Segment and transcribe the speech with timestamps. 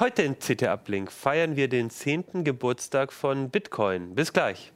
[0.00, 2.42] Heute in CT Uplink feiern wir den 10.
[2.42, 4.14] Geburtstag von Bitcoin.
[4.14, 4.72] Bis gleich.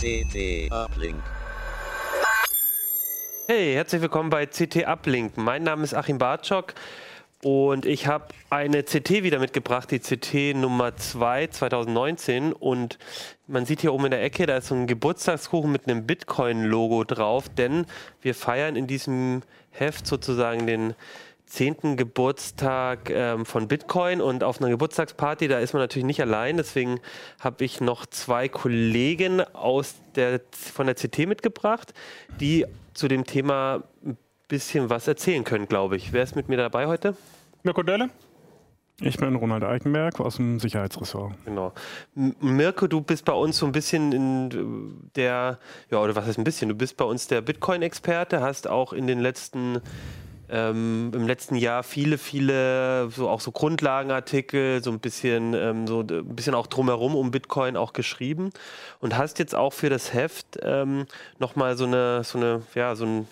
[0.00, 1.22] CT Uplink.
[3.46, 5.36] Hey, herzlich willkommen bei CT Uplink.
[5.36, 6.74] Mein Name ist Achim Bartschok
[7.42, 12.52] und ich habe eine CT wieder mitgebracht, die CT Nummer 2 2019.
[12.52, 12.98] Und
[13.46, 17.04] man sieht hier oben in der Ecke, da ist so ein Geburtstagskuchen mit einem Bitcoin-Logo
[17.04, 17.86] drauf, denn
[18.22, 20.94] wir feiern in diesem Heft sozusagen den
[21.46, 21.96] 10.
[21.96, 26.56] Geburtstag ähm, von Bitcoin und auf einer Geburtstagsparty, da ist man natürlich nicht allein.
[26.56, 27.00] Deswegen
[27.38, 31.94] habe ich noch zwei Kollegen aus der, von der CT mitgebracht,
[32.40, 33.84] die zu dem Thema
[34.48, 36.12] bisschen was erzählen können, glaube ich.
[36.12, 37.16] Wer ist mit mir dabei heute?
[37.62, 38.10] Mirko Delle.
[39.00, 41.34] Ich bin Ronald Eichenberg aus dem Sicherheitsressort.
[41.44, 41.72] Genau.
[42.14, 45.58] Mirko, du bist bei uns so ein bisschen in der,
[45.90, 46.70] ja, oder was heißt ein bisschen?
[46.70, 49.82] Du bist bei uns der Bitcoin-Experte, hast auch in den letzten
[50.48, 56.00] ähm, im letzten Jahr viele, viele so auch so Grundlagenartikel, so ein bisschen, ähm, so
[56.00, 58.50] ein bisschen auch drumherum um Bitcoin auch geschrieben
[59.00, 61.06] und hast jetzt auch für das Heft ähm,
[61.38, 63.28] nochmal so eine, so eine, ja, so ein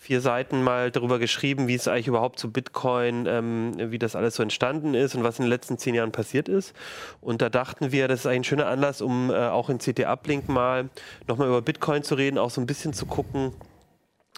[0.00, 4.34] vier Seiten mal darüber geschrieben, wie es eigentlich überhaupt zu Bitcoin, ähm, wie das alles
[4.34, 6.74] so entstanden ist und was in den letzten zehn Jahren passiert ist.
[7.20, 10.48] Und da dachten wir, das ist ein schöner Anlass, um äh, auch in CT Uplink
[10.48, 10.88] mal
[11.28, 13.52] nochmal über Bitcoin zu reden, auch so ein bisschen zu gucken,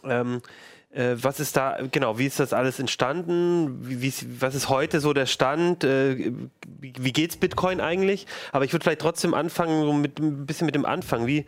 [0.03, 0.43] ähm,
[0.91, 3.89] äh, was ist da, genau, wie ist das alles entstanden?
[3.89, 5.85] Wie, wie, was ist heute so der Stand?
[5.85, 6.33] Äh,
[6.67, 8.27] wie, wie geht's Bitcoin eigentlich?
[8.51, 11.29] Aber ich würde vielleicht trotzdem anfangen, so mit ein bisschen mit dem Anfang.
[11.29, 11.47] Wie,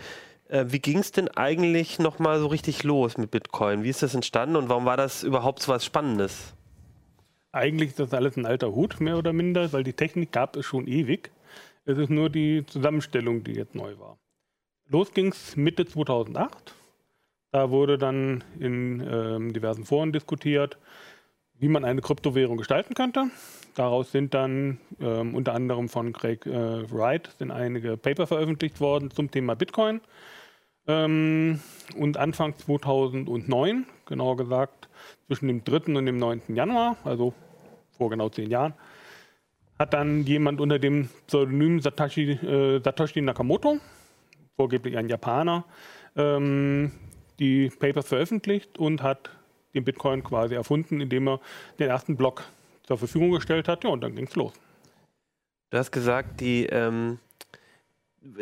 [0.55, 3.83] äh, wie ging es denn eigentlich nochmal so richtig los mit Bitcoin?
[3.84, 6.55] Wie ist das entstanden und warum war das überhaupt so was Spannendes?
[7.52, 10.66] Eigentlich ist das alles ein alter Hut, mehr oder minder, weil die Technik gab es
[10.66, 11.30] schon ewig.
[11.84, 14.19] Es ist nur die Zusammenstellung, die jetzt neu war.
[14.88, 16.75] Los ging es Mitte 2008
[17.54, 20.76] da wurde dann in ähm, diversen Foren diskutiert,
[21.56, 23.31] wie man eine Kryptowährung gestalten könnte.
[23.76, 26.50] Daraus sind dann ähm, unter anderem von Craig äh,
[26.91, 30.00] Wright sind einige Paper veröffentlicht worden zum Thema Bitcoin.
[30.87, 31.61] Ähm,
[31.97, 34.89] und Anfang 2009, genauer gesagt
[35.27, 35.97] zwischen dem 3.
[35.97, 36.43] und dem 9.
[36.49, 37.33] Januar, also
[37.97, 38.75] vor genau zehn Jahren,
[39.78, 43.78] hat dann jemand unter dem Pseudonym Satoshi, äh, Satoshi Nakamoto,
[44.56, 45.65] vorgeblich ein Japaner,
[46.17, 46.93] ähm,
[47.39, 49.31] die Papers veröffentlicht und hat
[49.75, 51.41] den Bitcoin quasi erfunden, indem er
[51.78, 52.44] den ersten Block
[52.84, 53.83] zur Verfügung gestellt hat.
[53.84, 54.53] Ja, und dann ging es los.
[55.71, 57.19] Du hast gesagt, die, ähm,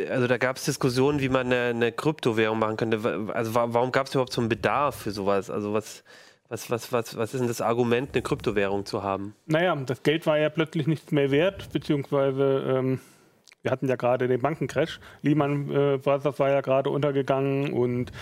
[0.08, 3.28] also da gab es Diskussionen, wie man eine, eine, Kryptowährung machen könnte.
[3.34, 5.50] Also warum gab es überhaupt so einen Bedarf für sowas?
[5.50, 6.04] Also was,
[6.48, 9.34] was, was, was, was ist denn das Argument, eine Kryptowährung zu haben?
[9.46, 13.00] Naja, das Geld war ja plötzlich nichts mehr wert, beziehungsweise ähm,
[13.62, 15.00] wir hatten ja gerade den Bankencrash.
[15.22, 18.12] Lehman äh, Brothers war ja gerade untergegangen und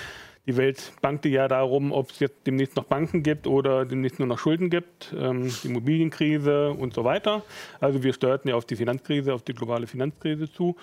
[0.46, 4.28] die Welt bankte ja darum, ob es jetzt demnächst noch Banken gibt oder demnächst nur
[4.28, 7.42] noch Schulden gibt, ähm, die Immobilienkrise und so weiter.
[7.80, 10.76] Also wir steuerten ja auf die Finanzkrise, auf die globale Finanzkrise zu.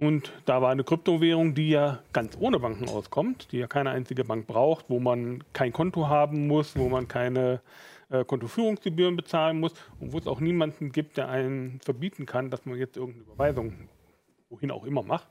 [0.00, 4.24] Und da war eine Kryptowährung, die ja ganz ohne Banken auskommt, die ja keine einzige
[4.24, 7.60] Bank braucht, wo man kein Konto haben muss, wo man keine
[8.08, 12.64] äh, Kontoführungsgebühren bezahlen muss und wo es auch niemanden gibt, der einen verbieten kann, dass
[12.64, 13.88] man jetzt irgendeine Überweisung,
[14.48, 15.28] wohin auch immer macht,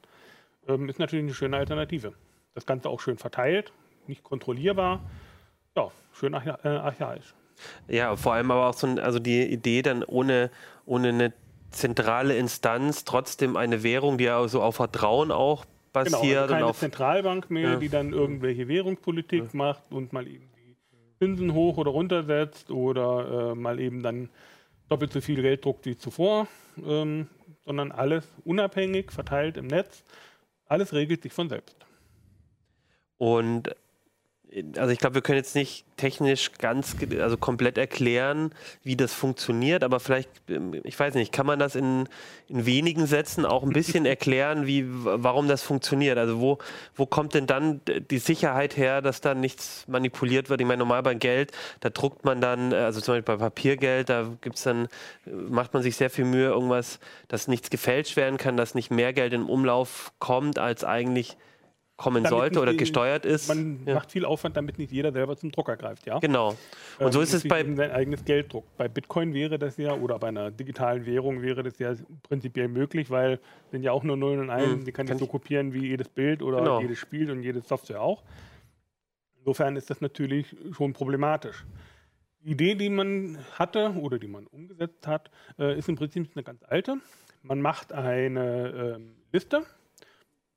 [0.67, 2.13] ähm, ist natürlich eine schöne Alternative.
[2.53, 3.73] Das Ganze auch schön verteilt,
[4.05, 5.01] nicht kontrollierbar.
[5.75, 7.33] Ja, schön äh, archaisch.
[7.87, 10.51] Ja, vor allem aber auch so ein, also die Idee dann ohne,
[10.85, 11.33] ohne eine
[11.71, 16.21] zentrale Instanz trotzdem eine Währung, die ja so auf Vertrauen auch basiert.
[16.21, 17.75] Genau, also keine auf, Zentralbank mehr, ja.
[17.77, 19.49] die dann irgendwelche Währungspolitik ja.
[19.53, 20.75] macht und mal eben die
[21.19, 24.29] Zinsen hoch oder runter setzt oder äh, mal eben dann
[24.87, 26.47] doppelt so viel Geld druckt wie zuvor,
[26.83, 27.27] ähm,
[27.65, 30.03] sondern alles unabhängig, verteilt im Netz.
[30.65, 31.75] Alles regelt sich von selbst.
[33.17, 33.75] Und
[34.77, 38.51] also ich glaube, wir können jetzt nicht technisch ganz, also komplett erklären,
[38.83, 42.07] wie das funktioniert, aber vielleicht, ähm, ich weiß nicht, kann man das in,
[42.47, 46.17] in wenigen Sätzen auch ein bisschen erklären, wie, warum das funktioniert?
[46.17, 46.57] Also wo,
[46.95, 50.61] wo kommt denn dann die Sicherheit her, dass da nichts manipuliert wird?
[50.61, 51.51] Ich meine, normal beim Geld,
[51.81, 54.87] da druckt man dann, also zum Beispiel bei Papiergeld, da gibt's dann,
[55.25, 59.13] macht man sich sehr viel Mühe, irgendwas, dass nichts gefälscht werden kann, dass nicht mehr
[59.13, 61.37] Geld in Umlauf kommt, als eigentlich
[61.99, 63.49] kommen damit sollte oder gesteuert ist.
[63.49, 63.93] Man ja.
[63.93, 66.17] macht viel Aufwand, damit nicht jeder selber zum Drucker greift, ja?
[66.19, 66.49] Genau.
[66.97, 68.75] Und ähm, so ist es bei sein eigenes Geld druckt.
[68.77, 71.93] Bei Bitcoin wäre das ja oder bei einer digitalen Währung wäre das ja
[72.23, 74.85] prinzipiell möglich, weil sind ja auch nur Nullen und Einsen, mhm.
[74.85, 76.81] die kann, kann ich so kopieren wie jedes Bild oder genau.
[76.81, 78.23] jedes Spiel und jede Software auch.
[79.39, 81.65] Insofern ist das natürlich schon problematisch.
[82.41, 86.43] Die Idee, die man hatte oder die man umgesetzt hat, äh, ist im Prinzip eine
[86.43, 86.97] ganz alte.
[87.41, 89.65] Man macht eine ähm, Liste,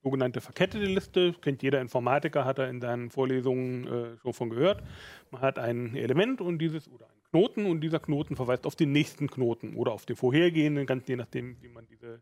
[0.02, 4.82] sogenannte verkettete Liste, kennt jeder Informatiker, hat er in seinen Vorlesungen äh, schon von gehört.
[5.31, 8.93] Man hat ein Element und dieses oder einen Knoten und dieser Knoten verweist auf den
[8.93, 12.20] nächsten Knoten oder auf den vorhergehenden, ganz je nachdem, wie man diese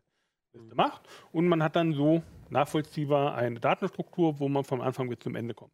[0.53, 1.07] Liste macht.
[1.31, 5.53] Und man hat dann so nachvollziehbar eine Datenstruktur, wo man vom Anfang bis zum Ende
[5.53, 5.73] kommt.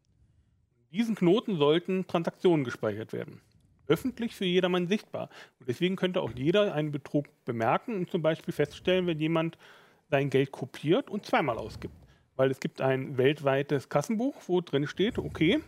[0.90, 3.40] In diesen Knoten sollten Transaktionen gespeichert werden.
[3.86, 5.30] Öffentlich für jedermann sichtbar.
[5.58, 9.58] Und deswegen könnte auch jeder einen Betrug bemerken und zum Beispiel feststellen, wenn jemand
[10.10, 11.94] sein Geld kopiert und zweimal ausgibt.
[12.36, 15.60] Weil es gibt ein weltweites Kassenbuch, wo drin steht, okay,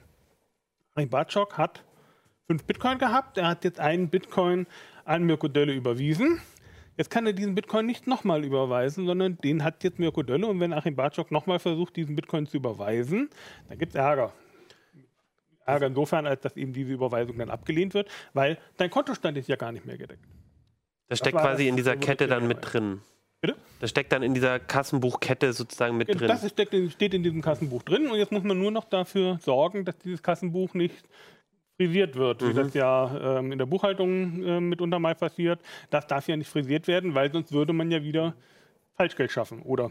[0.94, 1.84] ein Bartschok hat
[2.46, 4.66] fünf Bitcoin gehabt, er hat jetzt einen Bitcoin
[5.04, 6.40] an Mirko Dölle überwiesen.
[6.96, 10.46] Jetzt kann er diesen Bitcoin nicht nochmal überweisen, sondern den hat jetzt Mirko Dölle.
[10.46, 13.30] Und wenn Achim Bartschok nochmal versucht, diesen Bitcoin zu überweisen,
[13.68, 14.32] dann gibt es Ärger.
[15.64, 19.56] Ärger insofern, als dass eben diese Überweisung dann abgelehnt wird, weil dein Kontostand ist ja
[19.56, 20.24] gar nicht mehr gedeckt.
[21.08, 23.00] Das steckt das quasi in dieser Kette dann mit drin.
[23.40, 23.56] Bitte?
[23.80, 26.28] Das steckt dann in dieser Kassenbuchkette sozusagen mit drin.
[26.28, 29.84] Das steckt, steht in diesem Kassenbuch drin und jetzt muss man nur noch dafür sorgen,
[29.84, 31.08] dass dieses Kassenbuch nicht
[31.76, 32.48] frisiert wird, mhm.
[32.48, 35.60] wie das ja ähm, in der Buchhaltung äh, mitunter mal passiert.
[35.88, 38.34] Das darf ja nicht frisiert werden, weil sonst würde man ja wieder
[38.96, 39.90] Falschgeld schaffen oder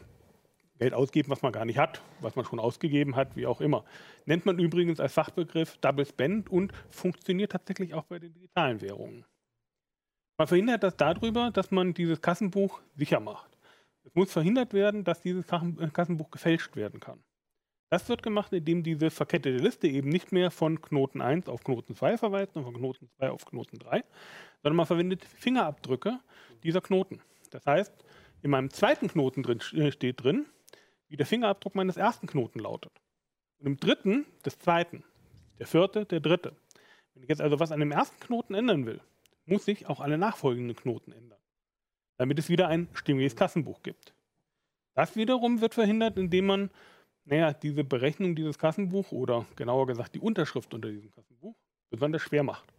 [0.78, 3.84] Geld ausgeben, was man gar nicht hat, was man schon ausgegeben hat, wie auch immer.
[4.25, 9.25] Nennt man übrigens als Fachbegriff Double Spend und funktioniert tatsächlich auch bei den digitalen Währungen.
[10.40, 13.50] Man verhindert das darüber, dass man dieses Kassenbuch sicher macht.
[14.06, 17.22] Es muss verhindert werden, dass dieses äh, Kassenbuch gefälscht werden kann.
[17.90, 21.94] Das wird gemacht, indem diese verkettete Liste eben nicht mehr von Knoten 1 auf Knoten
[21.94, 24.02] 2 verweist, sondern von Knoten 2 auf Knoten 3,
[24.64, 26.22] sondern man verwendet Fingerabdrücke
[26.64, 27.20] dieser Knoten.
[27.50, 27.92] Das heißt,
[28.42, 30.46] in meinem zweiten Knoten drin, äh, steht drin,
[31.10, 32.94] wie der Fingerabdruck meines ersten Knoten lautet.
[33.58, 35.04] Und im dritten des zweiten,
[35.58, 36.56] der vierte, der dritte.
[37.14, 39.02] Wenn ich jetzt also was an dem ersten Knoten ändern will,
[39.50, 41.40] muss sich auch alle nachfolgenden Knoten ändern,
[42.18, 44.13] damit es wieder ein stimmiges Kassenbuch gibt.
[44.94, 46.69] Das wiederum wird verhindert, indem man
[47.30, 51.56] naja, diese Berechnung dieses Kassenbuch oder genauer gesagt die Unterschrift unter diesem Kassenbuch
[51.92, 52.74] besonders schwer macht.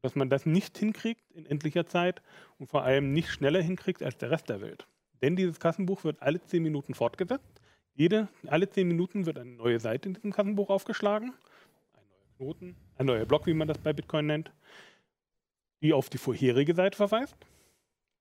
[0.00, 2.22] Dass man das nicht hinkriegt in endlicher Zeit
[2.58, 4.86] und vor allem nicht schneller hinkriegt als der Rest der Welt.
[5.20, 7.60] Denn dieses Kassenbuch wird alle zehn Minuten fortgesetzt.
[7.94, 11.34] Jede, alle zehn Minuten wird eine neue Seite in diesem Kassenbuch aufgeschlagen.
[11.94, 14.50] Ein neuer Knoten, ein neuer Block, wie man das bei Bitcoin nennt
[15.82, 17.36] die auf die vorherige Seite verweist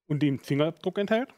[0.08, 1.30] und den Fingerabdruck enthält.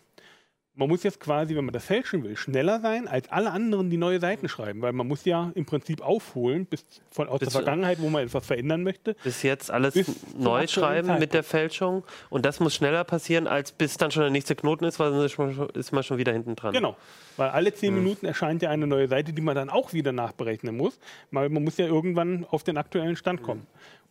[0.79, 3.97] Man muss jetzt quasi, wenn man das fälschen will, schneller sein als alle anderen, die
[3.97, 7.63] neue Seiten schreiben, weil man muss ja im Prinzip aufholen bis von aus bis der
[7.63, 9.15] Vergangenheit, wo man etwas verändern möchte.
[9.23, 13.71] Bis jetzt alles bis neu schreiben mit der Fälschung und das muss schneller passieren, als
[13.71, 16.73] bis dann schon der nächste Knoten ist, weil sonst ist man schon wieder hinten dran.
[16.73, 16.95] Genau,
[17.37, 18.03] weil alle zehn hm.
[18.03, 20.99] Minuten erscheint ja eine neue Seite, die man dann auch wieder nachberechnen muss,
[21.31, 23.61] weil man muss ja irgendwann auf den aktuellen Stand kommen.
[23.61, 23.67] Hm.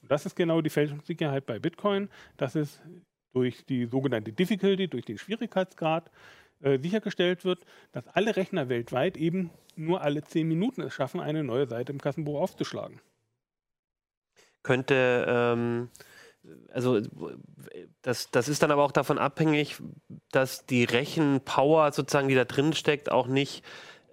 [0.06, 2.81] Und das ist genau die Fälschungssicherheit bei Bitcoin, dass es
[3.32, 6.12] durch die sogenannte Difficulty, durch den Schwierigkeitsgrad
[6.62, 11.43] äh, sichergestellt wird, dass alle Rechner weltweit eben nur alle zehn Minuten es schaffen, eine
[11.43, 13.00] neue Seite im Kassenbuch aufzuschlagen.
[14.62, 15.88] Könnte, ähm,
[16.73, 17.00] also
[18.03, 19.82] das, das ist dann aber auch davon abhängig,
[20.31, 23.64] dass die Rechenpower sozusagen, die da drin steckt, auch nicht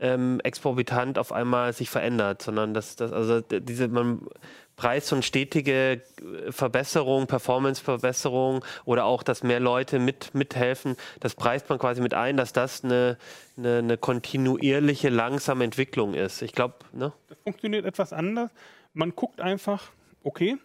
[0.03, 4.27] ähm, exorbitant auf einmal sich verändert, sondern dass das, also diese, man
[4.75, 11.69] Preis- und stetige äh, Verbesserung, Performance-Verbesserung oder auch, dass mehr Leute mit, mithelfen, das preist
[11.69, 13.17] man quasi mit ein, dass das eine,
[13.57, 16.41] eine, eine kontinuierliche, langsame Entwicklung ist.
[16.41, 17.13] Ich glaube, ne?
[17.29, 18.51] Das funktioniert etwas anders.
[18.93, 19.91] Man guckt einfach,
[20.23, 20.57] okay,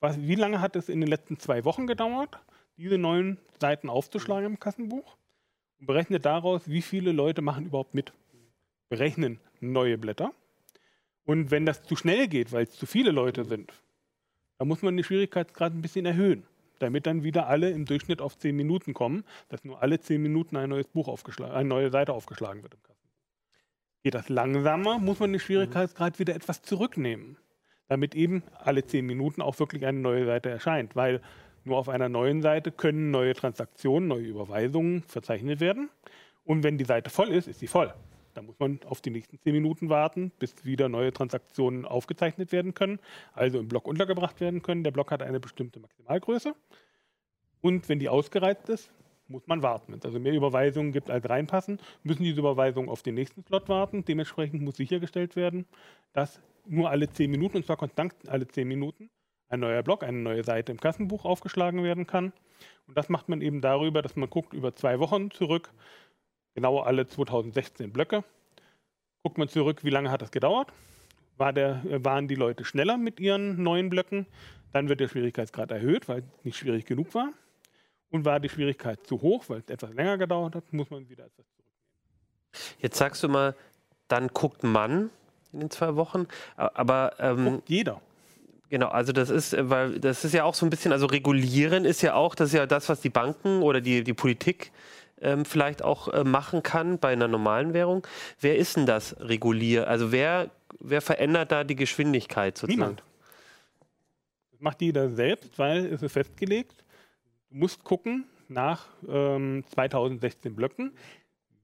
[0.00, 2.38] was, wie lange hat es in den letzten zwei Wochen gedauert,
[2.76, 5.16] diese neuen Seiten aufzuschlagen im Kassenbuch
[5.80, 8.12] und berechnet daraus, wie viele Leute machen überhaupt mit.
[8.88, 10.32] Berechnen neue Blätter
[11.28, 13.70] und wenn das zu schnell geht, weil es zu viele Leute sind,
[14.56, 16.44] dann muss man den Schwierigkeitsgrad ein bisschen erhöhen,
[16.78, 20.56] damit dann wieder alle im Durchschnitt auf zehn Minuten kommen, dass nur alle zehn Minuten
[20.56, 23.08] ein neues Buch aufgeschlagen, eine neue Seite aufgeschlagen wird im Kasten.
[24.02, 27.36] Geht das langsamer, muss man den Schwierigkeitsgrad wieder etwas zurücknehmen,
[27.88, 31.20] damit eben alle zehn Minuten auch wirklich eine neue Seite erscheint, weil
[31.62, 35.90] nur auf einer neuen Seite können neue Transaktionen, neue Überweisungen verzeichnet werden.
[36.44, 37.92] Und wenn die Seite voll ist, ist sie voll.
[38.34, 42.74] Da muss man auf die nächsten zehn Minuten warten, bis wieder neue Transaktionen aufgezeichnet werden
[42.74, 42.98] können,
[43.32, 44.84] also im Block untergebracht werden können.
[44.84, 46.54] Der Block hat eine bestimmte Maximalgröße.
[47.60, 48.90] Und wenn die ausgereizt ist,
[49.28, 49.92] muss man warten.
[49.92, 53.68] Wenn es also mehr Überweisungen gibt als reinpassen, müssen diese Überweisungen auf den nächsten Slot
[53.68, 54.04] warten.
[54.04, 55.66] Dementsprechend muss sichergestellt werden,
[56.12, 59.10] dass nur alle zehn Minuten, und zwar konstant alle zehn Minuten,
[59.48, 62.32] ein neuer Block, eine neue Seite im Kassenbuch aufgeschlagen werden kann.
[62.86, 65.72] Und das macht man eben darüber, dass man guckt über zwei Wochen zurück,
[66.58, 68.24] genau alle 2016 Blöcke.
[69.22, 70.72] Guckt man zurück, wie lange hat das gedauert?
[71.38, 74.26] war der, waren die Leute schneller mit ihren neuen Blöcken.
[74.72, 77.30] Dann wird der Schwierigkeitsgrad erhöht, weil es nicht schwierig genug war.
[78.10, 81.26] Und war die Schwierigkeit zu hoch, weil es etwas länger gedauert hat, muss man wieder
[81.26, 82.78] etwas zurücknehmen.
[82.80, 83.54] Jetzt sagst du mal,
[84.08, 85.10] dann guckt man
[85.52, 88.00] in den zwei Wochen, aber ähm, guckt jeder.
[88.70, 91.84] Genau, also das ist, äh, weil das ist ja auch so ein bisschen, also regulieren
[91.84, 94.72] ist ja auch, das ist ja das, was die Banken oder die, die Politik
[95.22, 98.06] ähm, vielleicht auch äh, machen kann bei einer normalen Währung.
[98.40, 99.88] Wer ist denn das regulier?
[99.88, 102.80] Also wer, wer verändert da die Geschwindigkeit sozusagen?
[102.80, 103.02] Niemand.
[104.58, 106.84] Macht jeder selbst, weil es ist festgelegt.
[107.50, 110.92] Du musst gucken nach ähm, 2016 Blöcken.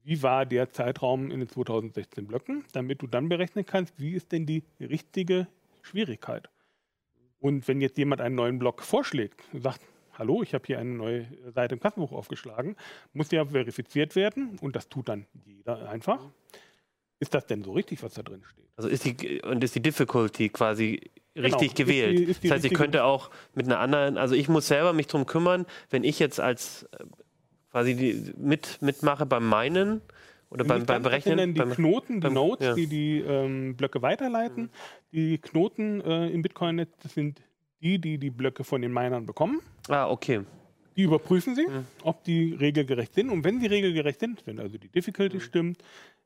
[0.03, 4.31] Wie war der Zeitraum in den 2016 Blöcken, damit du dann berechnen kannst, wie ist
[4.31, 5.47] denn die richtige
[5.81, 6.47] Schwierigkeit?
[7.39, 9.81] Und wenn jetzt jemand einen neuen Block vorschlägt und sagt,
[10.17, 12.75] hallo, ich habe hier eine neue Seite im Kassenbuch aufgeschlagen,
[13.13, 16.19] muss ja verifiziert werden und das tut dann jeder einfach.
[17.19, 18.65] Ist das denn so richtig, was da drin steht?
[18.75, 21.01] Also ist die und ist die Difficulty quasi
[21.33, 21.47] genau.
[21.47, 22.13] richtig gewählt?
[22.13, 24.67] Ist die, ist die das heißt, ich könnte auch mit einer anderen, also ich muss
[24.67, 27.05] selber mich darum kümmern, wenn ich jetzt als äh,
[27.71, 30.01] quasi die, mit, mitmache beim Meinen,
[30.49, 31.53] oder beim, beim Berechnen?
[31.53, 32.73] die beim, Knoten, die beim, Nodes, ja.
[32.75, 34.63] die die ähm, Blöcke weiterleiten.
[34.63, 34.69] Mhm.
[35.11, 37.41] Die Knoten äh, im Bitcoin-Netz sind
[37.85, 39.61] die, die die Blöcke von den Minern bekommen.
[39.87, 40.41] Ah, okay.
[40.97, 41.85] Die überprüfen sie, mhm.
[42.03, 43.29] ob die regelgerecht sind.
[43.29, 45.41] Und wenn sie regelgerecht sind, wenn also die Difficulty mhm.
[45.41, 45.83] stimmt,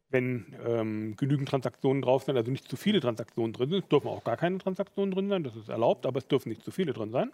[0.10, 4.24] wenn ähm, genügend Transaktionen drauf sind, also nicht zu viele Transaktionen drin sind, dürfen auch
[4.24, 7.12] gar keine Transaktionen drin sein, das ist erlaubt, aber es dürfen nicht zu viele drin
[7.12, 7.32] sein.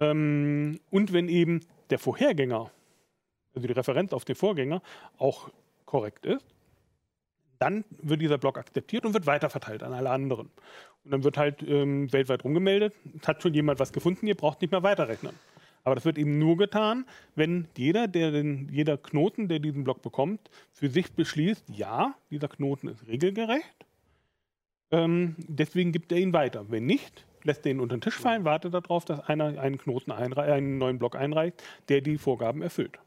[0.00, 2.70] Ähm, und wenn eben der Vorhergänger,
[3.54, 4.82] also die Referenz auf den Vorgänger,
[5.18, 5.50] auch
[5.84, 6.55] korrekt ist,
[7.58, 10.50] dann wird dieser Block akzeptiert und wird weiterverteilt an alle anderen.
[11.04, 12.94] Und dann wird halt ähm, weltweit rumgemeldet,
[13.26, 15.34] hat schon jemand was gefunden, ihr braucht nicht mehr weiterrechnen.
[15.84, 20.02] Aber das wird eben nur getan, wenn jeder, der den, jeder Knoten, der diesen Block
[20.02, 23.86] bekommt, für sich beschließt, ja, dieser Knoten ist regelgerecht.
[24.90, 26.64] Ähm, deswegen gibt er ihn weiter.
[26.68, 30.10] Wenn nicht, lässt er ihn unter den Tisch fallen, wartet darauf, dass einer einen Knoten
[30.10, 32.98] einen neuen Block einreicht, der die Vorgaben erfüllt.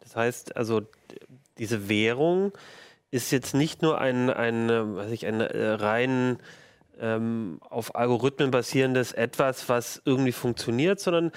[0.00, 0.82] Das heißt, also
[1.58, 2.52] diese Währung
[3.10, 6.38] ist jetzt nicht nur ein, ein, was ich, ein äh, rein
[7.00, 11.32] ähm, auf Algorithmen basierendes etwas, was irgendwie funktioniert, sondern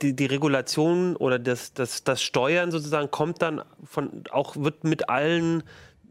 [0.00, 5.08] die, die Regulation oder das, das, das Steuern sozusagen kommt dann von, auch wird mit
[5.08, 5.64] allen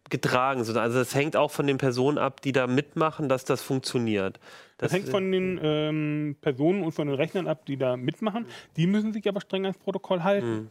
[0.10, 0.60] getragen.
[0.60, 4.40] Also es hängt auch von den Personen ab, die da mitmachen, dass das funktioniert.
[4.78, 8.46] Das, das hängt von den ähm, Personen und von den Rechnern ab, die da mitmachen.
[8.76, 10.56] Die müssen sich aber streng ans Protokoll halten.
[10.56, 10.70] Mhm.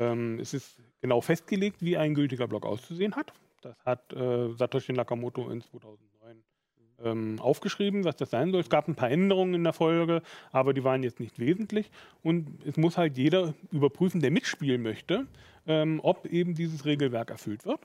[0.00, 3.32] Ähm, es ist genau festgelegt, wie ein gültiger Block auszusehen hat.
[3.64, 6.44] Das hat äh, Satoshi Nakamoto in 2009
[7.02, 8.60] ähm, aufgeschrieben, was das sein soll.
[8.60, 11.90] Es gab ein paar Änderungen in der Folge, aber die waren jetzt nicht wesentlich.
[12.22, 15.26] Und es muss halt jeder überprüfen, der mitspielen möchte,
[15.66, 17.80] ähm, ob eben dieses Regelwerk erfüllt wird.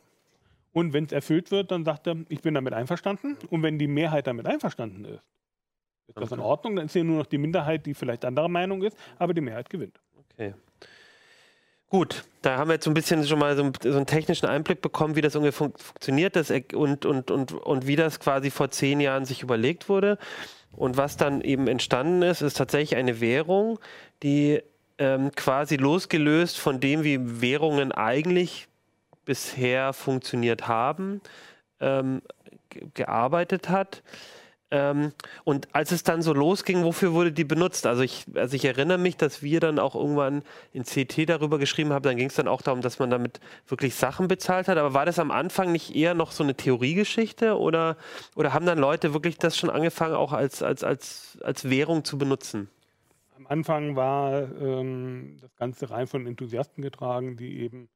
[0.72, 3.38] Und wenn es erfüllt wird, dann sagt er, ich bin damit einverstanden.
[3.50, 5.24] Und wenn die Mehrheit damit einverstanden ist,
[6.08, 6.76] ist das in Ordnung.
[6.76, 9.70] Dann ist ja nur noch die Minderheit, die vielleicht anderer Meinung ist, aber die Mehrheit
[9.70, 10.00] gewinnt.
[10.16, 10.54] Okay.
[11.90, 14.46] Gut, da haben wir jetzt so ein bisschen schon mal so, einen, so einen technischen
[14.46, 18.52] Einblick bekommen, wie das ungefähr fun funktioniert das und, und, und, und wie das quasi
[18.52, 20.20] vor zehn Jahren sich überlegt wurde.
[20.72, 23.80] Und was dann eben entstanden ist, ist tatsächlich eine Währung,
[24.22, 24.62] die
[25.00, 28.68] ähm, quasi losgelöst von dem, wie Währungen eigentlich
[29.26, 31.22] bisher funktioniert haben,
[31.80, 32.22] ähm,
[32.94, 34.04] gearbeitet hat.
[34.72, 37.88] Ähm, und als es dann so losging, wofür wurde die benutzt?
[37.88, 41.92] Also ich, also ich erinnere mich, dass wir dann auch irgendwann in CT darüber geschrieben
[41.92, 44.78] haben, dann ging es dann auch darum, dass man damit wirklich Sachen bezahlt hat.
[44.78, 47.98] Aber war das am Anfang nicht eher noch so eine Theoriegeschichte oder,
[48.36, 52.18] oder haben dann Leute wirklich das schon angefangen, auch als, als, als, als Währung zu
[52.18, 52.70] benutzen?
[53.38, 57.90] Am Anfang war ähm, das Ganze rein von Enthusiasten getragen, die eben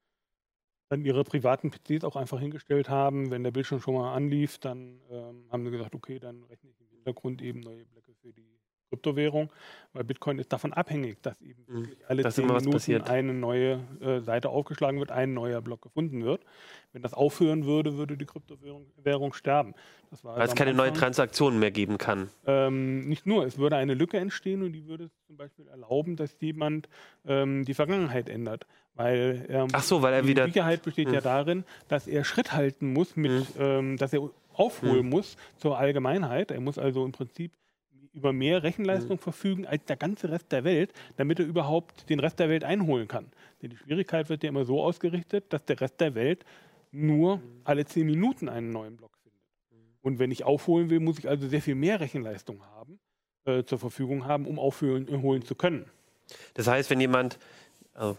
[0.93, 3.31] dann ihre privaten PCs auch einfach hingestellt haben.
[3.31, 6.79] Wenn der Bildschirm schon mal anlief, dann ähm, haben sie gesagt, okay, dann rechne ich
[6.79, 8.59] im Hintergrund eben neue Blöcke für die
[8.93, 9.49] Kryptowährung,
[9.93, 11.87] weil Bitcoin ist davon abhängig, dass eben mhm.
[12.07, 16.41] alle zehn Minuten eine neue äh, Seite aufgeschlagen wird, ein neuer Block gefunden wird.
[16.91, 19.73] Wenn das aufhören würde, würde die Kryptowährung sterben.
[20.21, 22.29] weil es keine Anfang, neue Transaktionen mehr geben kann.
[22.45, 26.35] Ähm, nicht nur, es würde eine Lücke entstehen und die würde zum Beispiel erlauben, dass
[26.39, 26.87] jemand
[27.25, 28.67] ähm, die Vergangenheit ändert.
[28.93, 30.45] Weil, ähm, Ach so, weil er die wieder.
[30.45, 31.13] Die Sicherheit besteht mh.
[31.13, 31.23] ja hm.
[31.23, 33.45] darin, dass er Schritt halten muss mit, mhm.
[33.59, 35.09] ähm, dass er aufholen mhm.
[35.09, 36.51] muss zur Allgemeinheit.
[36.51, 37.51] Er muss also im Prinzip
[38.13, 39.21] über mehr Rechenleistung mhm.
[39.21, 43.07] verfügen als der ganze Rest der Welt, damit er überhaupt den Rest der Welt einholen
[43.07, 43.31] kann.
[43.61, 46.45] Denn die Schwierigkeit wird ja immer so ausgerichtet, dass der Rest der Welt
[46.91, 47.41] nur mhm.
[47.63, 49.41] alle zehn Minuten einen neuen Block findet.
[49.71, 49.77] Mhm.
[50.01, 52.99] Und wenn ich aufholen will, muss ich also sehr viel mehr Rechenleistung haben,
[53.45, 55.85] äh, zur Verfügung haben, um aufholen zu können.
[56.53, 57.39] Das heißt, wenn jemand,
[57.93, 58.17] also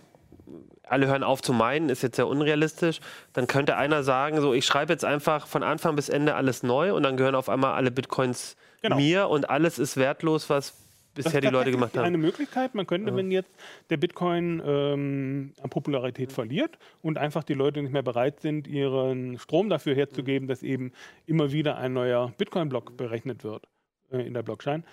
[0.83, 3.01] alle hören auf zu meinen, ist jetzt sehr unrealistisch,
[3.33, 6.95] dann könnte einer sagen, so ich schreibe jetzt einfach von Anfang bis Ende alles neu
[6.95, 8.97] und dann gehören auf einmal alle Bitcoins genau.
[8.97, 10.75] mir und alles ist wertlos, was
[11.15, 12.05] bisher die Leute gemacht haben.
[12.05, 12.75] eine Möglichkeit.
[12.75, 13.17] Man könnte, ja.
[13.17, 13.51] wenn jetzt
[13.91, 19.39] der Bitcoin ähm, an Popularität verliert und einfach die Leute nicht mehr bereit sind, ihren
[19.39, 20.93] Strom dafür herzugeben, dass eben
[21.27, 23.67] immer wieder ein neuer Bitcoin-Block berechnet wird
[24.11, 24.85] äh, in der Blockchain,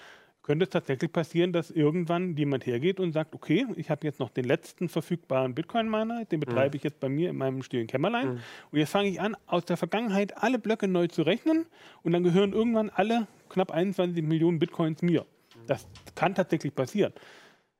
[0.43, 4.29] könnte es tatsächlich passieren, dass irgendwann jemand hergeht und sagt, okay, ich habe jetzt noch
[4.29, 6.77] den letzten verfügbaren Bitcoin-Miner, den betreibe mhm.
[6.77, 8.33] ich jetzt bei mir in meinem stillen Kämmerlein.
[8.33, 8.39] Mhm.
[8.71, 11.65] Und jetzt fange ich an, aus der Vergangenheit alle Blöcke neu zu rechnen
[12.03, 15.25] und dann gehören irgendwann alle knapp 21 Millionen Bitcoins mir.
[15.67, 17.13] Das kann tatsächlich passieren.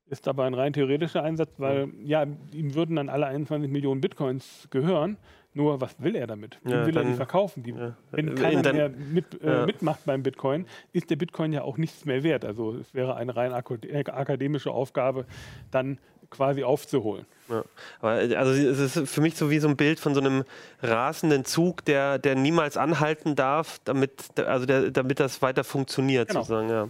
[0.08, 4.68] Ist aber ein rein theoretischer Einsatz, weil ja, ihm würden dann alle 21 Millionen Bitcoins
[4.70, 5.18] gehören.
[5.54, 6.60] Nur was will er damit?
[6.64, 7.64] Wie ja, will dann, er die verkaufen?
[7.64, 7.96] Die, ja.
[8.12, 9.66] Wenn keiner dann, mehr mit, äh, ja.
[9.66, 12.46] mitmacht beim Bitcoin, ist der Bitcoin ja auch nichts mehr wert.
[12.46, 15.26] Also es wäre eine rein akademische Aufgabe,
[15.70, 15.98] dann
[16.30, 17.26] quasi aufzuholen.
[17.50, 17.64] Ja.
[18.00, 20.46] Aber also es ist für mich so wie so ein Bild von so einem
[20.82, 26.42] rasenden Zug, der, der niemals anhalten darf, damit, also der, damit das weiter funktioniert, genau.
[26.42, 26.70] sozusagen.
[26.70, 26.88] Ja.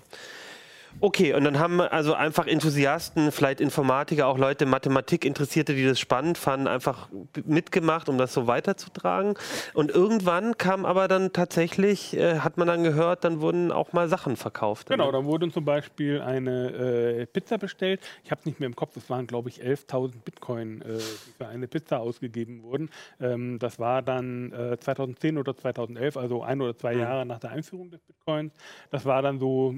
[0.99, 5.99] Okay, und dann haben also einfach Enthusiasten, vielleicht Informatiker, auch Leute, Mathematik Interessierte, die das
[5.99, 7.09] spannend fanden, einfach
[7.45, 9.35] mitgemacht, um das so weiterzutragen.
[9.73, 14.09] Und irgendwann kam aber dann tatsächlich, äh, hat man dann gehört, dann wurden auch mal
[14.09, 14.89] Sachen verkauft.
[14.89, 18.01] Genau, dann wurde zum Beispiel eine äh, Pizza bestellt.
[18.23, 21.31] Ich habe es nicht mehr im Kopf, es waren glaube ich 11.000 Bitcoin, äh, die
[21.37, 22.89] für eine Pizza ausgegeben wurden.
[23.19, 26.99] Ähm, das war dann 2010 äh, oder 2011, also ein oder zwei mhm.
[26.99, 28.53] Jahre nach der Einführung des Bitcoins.
[28.89, 29.73] Das war dann so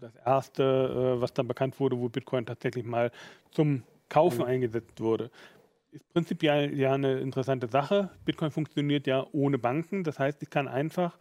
[0.00, 3.10] das erste erste, äh, was dann bekannt wurde, wo Bitcoin tatsächlich mal
[3.50, 4.44] zum Kaufen mhm.
[4.44, 5.30] eingesetzt wurde.
[5.92, 8.10] Ist prinzipiell ja eine interessante Sache.
[8.24, 10.04] Bitcoin funktioniert ja ohne Banken.
[10.04, 11.18] Das heißt, ich kann einfach,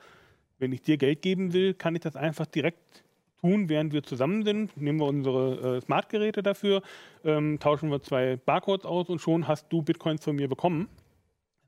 [0.59, 3.03] wenn ich dir Geld geben will, kann ich das einfach direkt
[3.39, 4.75] tun, während wir zusammen sind.
[4.77, 6.81] Nehmen wir unsere äh, Smart-Geräte dafür,
[7.23, 10.87] ähm, tauschen wir zwei Barcodes aus und schon hast du Bitcoins von mir bekommen.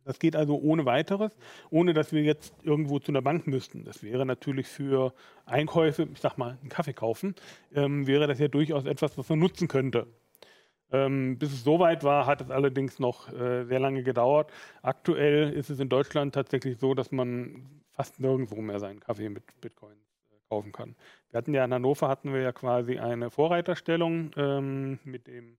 [0.06, 1.36] Das geht also ohne weiteres,
[1.72, 3.84] ohne dass wir jetzt irgendwo zu einer Bank müssten.
[3.84, 5.14] Das wäre natürlich für
[5.46, 7.36] Einkäufe, ich sag mal, einen Kaffee kaufen,
[7.74, 10.08] ähm, wäre das ja durchaus etwas, was man nutzen könnte.
[10.92, 14.52] Ähm, bis es soweit war, hat es allerdings noch äh, sehr lange gedauert.
[14.84, 19.44] Aktuell ist es in Deutschland tatsächlich so, dass man fast nirgendwo mehr seinen Kaffee mit
[19.60, 20.96] Bitcoin äh, kaufen kann.
[21.32, 25.58] Wir hatten ja in Hannover hatten wir ja quasi eine Vorreiterstellung ähm, mit dem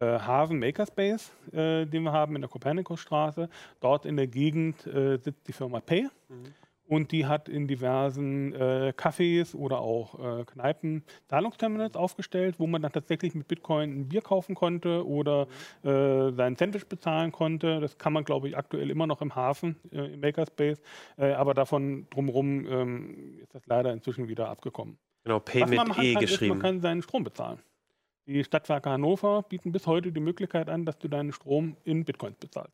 [0.00, 3.48] Hafen Makerspace, äh, den wir haben in der Kopernikusstraße.
[3.80, 6.08] Dort in der Gegend äh, sitzt die Firma Pay.
[6.28, 6.54] Mhm.
[6.86, 12.82] Und die hat in diversen äh, Cafés oder auch äh, Kneipen Zahlungsterminals aufgestellt, wo man
[12.82, 15.46] dann tatsächlich mit Bitcoin ein Bier kaufen konnte oder
[15.82, 15.90] mhm.
[15.90, 17.80] äh, sein Sandwich bezahlen konnte.
[17.80, 20.82] Das kann man, glaube ich, aktuell immer noch im Hafen, äh, im Makerspace.
[21.16, 24.98] Äh, aber davon drumherum ähm, ist das leider inzwischen wieder abgekommen.
[25.24, 26.24] Genau, Pay Was mit E kann, geschrieben.
[26.24, 27.60] Ist, man kann seinen Strom bezahlen.
[28.26, 32.38] Die Stadtwerke Hannover bieten bis heute die Möglichkeit an, dass du deinen Strom in Bitcoins
[32.38, 32.72] bezahlst.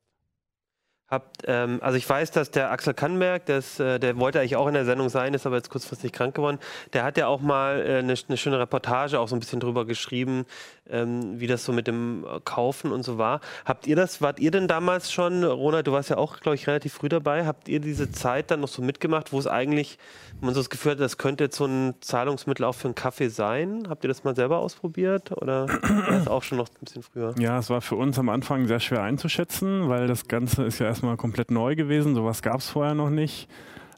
[1.09, 4.69] Habt, ähm, also ich weiß, dass der Axel Kannberg, das, äh, der wollte eigentlich auch
[4.69, 6.61] in der Sendung sein, ist aber jetzt kurzfristig krank geworden.
[6.93, 9.87] Der hat ja auch mal äh, eine, eine, schöne Reportage auch so ein bisschen drüber
[9.87, 10.47] geschrieben,
[10.91, 13.41] ähm, wie das so mit dem Kaufen und so war.
[13.65, 16.67] Habt ihr das, wart ihr denn damals schon, Ronald, du warst ja auch, glaube ich,
[16.67, 19.99] relativ früh dabei, habt ihr diese Zeit dann noch so mitgemacht, wo es eigentlich,
[20.41, 22.95] wo man so das Gefühl hat, das könnte jetzt so ein Zahlungsmittel auch für einen
[22.95, 23.85] Kaffee sein?
[23.89, 27.35] Habt ihr das mal selber ausprobiert oder war das auch schon noch ein bisschen früher?
[27.39, 30.87] Ja, es war für uns am Anfang sehr schwer einzuschätzen, weil das Ganze ist ja
[30.87, 33.49] erstmal komplett neu gewesen, sowas gab es vorher noch nicht.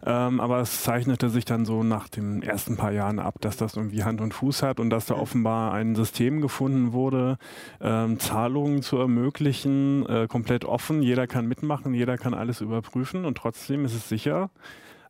[0.04, 3.76] Ähm, aber es zeichnete sich dann so nach den ersten paar Jahren ab, dass das
[3.76, 7.38] irgendwie Hand und Fuß hat und dass da offenbar ein System gefunden wurde,
[7.80, 11.02] ähm, Zahlungen zu ermöglichen, äh, komplett offen.
[11.02, 14.50] Jeder kann mitmachen, jeder kann alles überprüfen und trotzdem ist es sicher.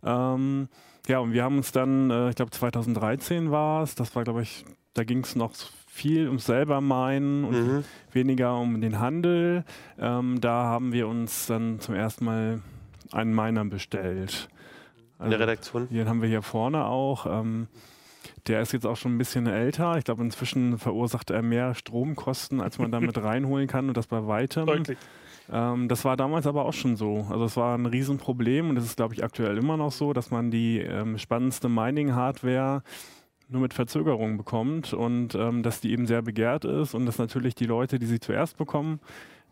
[0.05, 0.69] Ähm,
[1.07, 4.43] ja, und wir haben uns dann, äh, ich glaube 2013 war es, das war glaube
[4.43, 5.53] ich, da ging es noch
[5.87, 7.85] viel ums selber meinen und mhm.
[8.13, 9.65] weniger um den Handel.
[9.99, 12.61] Ähm, da haben wir uns dann zum ersten Mal
[13.11, 14.49] einen Miner bestellt.
[15.25, 15.89] In der also, Redaktion?
[15.89, 17.27] Den haben wir hier vorne auch.
[17.27, 17.69] Ähm,
[18.47, 19.97] der ist jetzt auch schon ein bisschen älter.
[19.99, 24.27] Ich glaube, inzwischen verursacht er mehr Stromkosten, als man damit reinholen kann und das bei
[24.27, 24.67] weitem.
[24.67, 24.99] Deutlich.
[25.51, 27.27] Ähm, das war damals aber auch schon so.
[27.31, 30.31] Also es war ein Riesenproblem und es ist, glaube ich, aktuell immer noch so, dass
[30.31, 32.83] man die ähm, spannendste Mining-Hardware
[33.49, 37.55] nur mit Verzögerung bekommt und ähm, dass die eben sehr begehrt ist und dass natürlich
[37.55, 39.01] die Leute, die sie zuerst bekommen,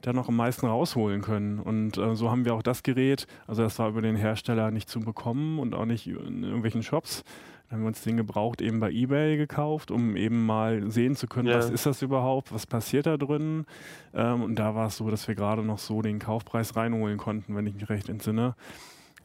[0.02, 1.58] da noch am meisten rausholen können.
[1.58, 4.88] Und äh, so haben wir auch das Gerät, also das war über den Hersteller nicht
[4.88, 7.24] zu bekommen und auch nicht in irgendwelchen Shops.
[7.68, 11.28] Dann haben wir uns den gebraucht eben bei eBay gekauft, um eben mal sehen zu
[11.28, 11.58] können, ja.
[11.58, 13.64] was ist das überhaupt, was passiert da drin.
[14.12, 17.54] Ähm, und da war es so, dass wir gerade noch so den Kaufpreis reinholen konnten,
[17.54, 18.56] wenn ich mich recht entsinne.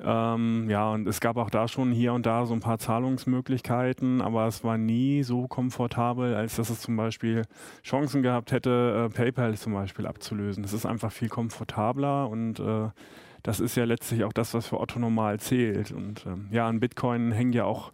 [0.03, 4.21] Ähm, ja, und es gab auch da schon hier und da so ein paar Zahlungsmöglichkeiten,
[4.21, 7.43] aber es war nie so komfortabel, als dass es zum Beispiel
[7.83, 10.63] Chancen gehabt hätte, äh, PayPal zum Beispiel abzulösen.
[10.63, 12.89] Es ist einfach viel komfortabler und äh,
[13.43, 15.91] das ist ja letztlich auch das, was für Otto normal zählt.
[15.91, 17.91] Und ähm, ja, an Bitcoin hängen ja auch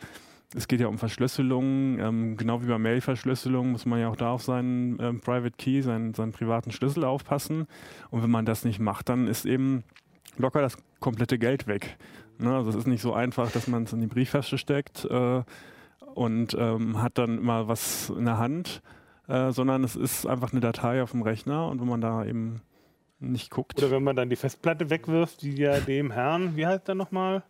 [0.54, 4.32] es geht ja um Verschlüsselung, ähm, genau wie bei Mail-Verschlüsselung muss man ja auch da
[4.32, 7.68] auf seinen ähm, Private Key, seinen, seinen privaten Schlüssel aufpassen.
[8.10, 9.84] Und wenn man das nicht macht, dann ist eben
[10.38, 11.98] locker das komplette Geld weg.
[12.38, 12.56] Ne?
[12.56, 15.44] Also es ist nicht so einfach, dass man es in die Brieftasche steckt äh,
[16.14, 18.82] und ähm, hat dann immer was in der Hand,
[19.28, 22.62] äh, sondern es ist einfach eine Datei auf dem Rechner und wenn man da eben
[23.20, 23.78] nicht guckt.
[23.78, 27.44] Oder wenn man dann die Festplatte wegwirft, die ja dem Herrn, wie heißt der nochmal?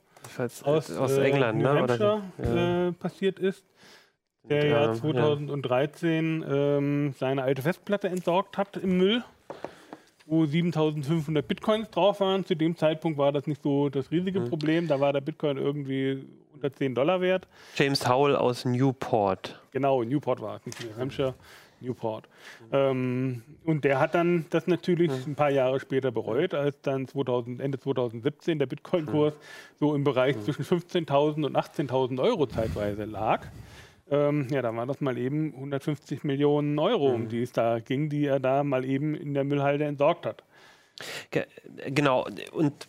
[0.64, 1.80] aus, aus äh, England, New ne?
[1.80, 2.88] Hampshire, ja.
[2.88, 3.66] äh, passiert ist,
[4.44, 6.78] der ja, ja 2013 ja.
[6.78, 9.24] Ähm, seine alte Festplatte entsorgt hat im Müll,
[10.32, 12.46] wo 7500 Bitcoins drauf waren.
[12.46, 14.50] Zu dem Zeitpunkt war das nicht so das riesige mhm.
[14.50, 14.88] Problem.
[14.88, 17.48] Da war der Bitcoin irgendwie unter 10 Dollar wert.
[17.76, 19.60] James Howell aus Newport.
[19.72, 21.34] Genau, Newport war es, nicht New Hampshire.
[21.82, 22.30] Newport.
[22.72, 27.60] Ähm, und der hat dann das natürlich ein paar Jahre später bereut, als dann 2000,
[27.60, 29.34] Ende 2017 der Bitcoin-Kurs
[29.80, 33.48] so im Bereich zwischen 15.000 und 18.000 Euro zeitweise lag.
[34.12, 38.10] Ähm, ja, da waren das mal eben 150 Millionen Euro, um die es da ging,
[38.10, 40.44] die er da mal eben in der Müllhalde entsorgt hat.
[41.88, 42.88] Genau, und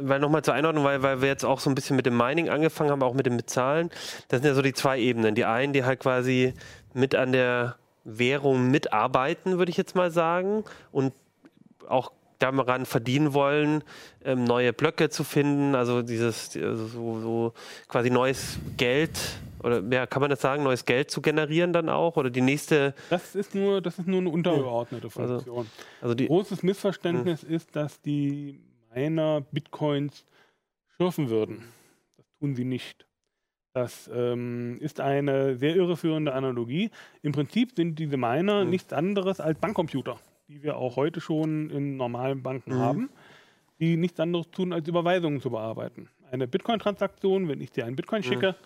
[0.00, 2.48] weil nochmal zur Einordnung, weil, weil wir jetzt auch so ein bisschen mit dem Mining
[2.48, 3.90] angefangen haben, auch mit dem Bezahlen.
[4.28, 5.34] Das sind ja so die zwei Ebenen.
[5.34, 6.54] Die einen, die halt quasi
[6.94, 11.12] mit an der Währung mitarbeiten, würde ich jetzt mal sagen, und
[11.88, 13.82] auch daran verdienen wollen,
[14.24, 17.52] ähm, neue Blöcke zu finden, also dieses also so, so,
[17.88, 19.18] quasi neues Geld
[19.62, 22.94] oder ja, kann man das sagen, neues Geld zu generieren dann auch oder die nächste.
[23.10, 25.58] Das ist nur, das ist nur eine untergeordnete also, Funktion.
[25.58, 27.54] Also, also die, Großes Missverständnis mh.
[27.54, 28.60] ist, dass die
[28.94, 30.24] Miner Bitcoins
[30.96, 31.64] schürfen würden.
[32.16, 33.06] Das tun sie nicht.
[33.74, 36.90] Das ähm, ist eine sehr irreführende Analogie.
[37.22, 38.70] Im Prinzip sind diese Miner mhm.
[38.70, 40.18] nichts anderes als Bankcomputer,
[40.48, 42.78] die wir auch heute schon in normalen Banken mhm.
[42.78, 43.10] haben,
[43.78, 46.08] die nichts anderes tun, als Überweisungen zu bearbeiten.
[46.30, 48.24] Eine Bitcoin-Transaktion, wenn ich dir einen Bitcoin mhm.
[48.24, 48.56] schicke,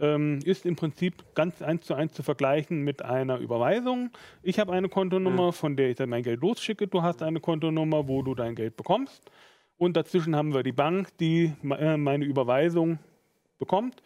[0.00, 4.10] ähm, ist im Prinzip ganz eins zu eins zu vergleichen mit einer Überweisung.
[4.42, 6.86] Ich habe eine Kontonummer, von der ich dann mein Geld losschicke.
[6.86, 9.30] Du hast eine Kontonummer, wo du dein Geld bekommst.
[9.76, 12.98] Und dazwischen haben wir die Bank, die äh, meine Überweisung
[13.58, 14.02] bekommt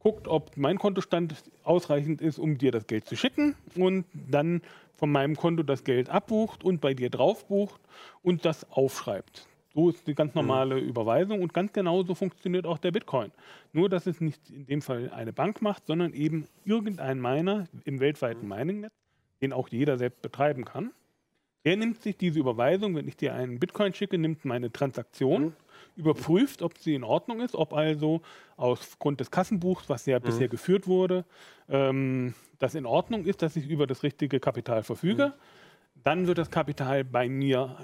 [0.00, 4.62] guckt, ob mein Kontostand ausreichend ist, um dir das Geld zu schicken und dann
[4.94, 7.80] von meinem Konto das Geld abbucht und bei dir drauf bucht
[8.22, 9.46] und das aufschreibt.
[9.80, 10.42] So ist die ganz mhm.
[10.42, 10.88] normale mhm.
[10.88, 13.30] Überweisung und ganz genauso funktioniert auch der Bitcoin.
[13.72, 17.98] Nur, dass es nicht in dem Fall eine Bank macht, sondern eben irgendein Miner im
[17.98, 18.48] weltweiten mhm.
[18.48, 18.92] Miningnetz,
[19.40, 20.90] den auch jeder selbst betreiben kann.
[21.64, 25.52] Er nimmt sich diese Überweisung, wenn ich dir einen Bitcoin schicke, nimmt meine Transaktion, mhm.
[25.96, 28.20] überprüft, ob sie in Ordnung ist, ob also
[28.58, 30.24] aufgrund des Kassenbuchs, was ja mhm.
[30.24, 31.24] bisher geführt wurde,
[31.70, 35.28] ähm, das in Ordnung ist, dass ich über das richtige Kapital verfüge.
[35.28, 36.02] Mhm.
[36.02, 37.76] Dann wird das Kapital bei mir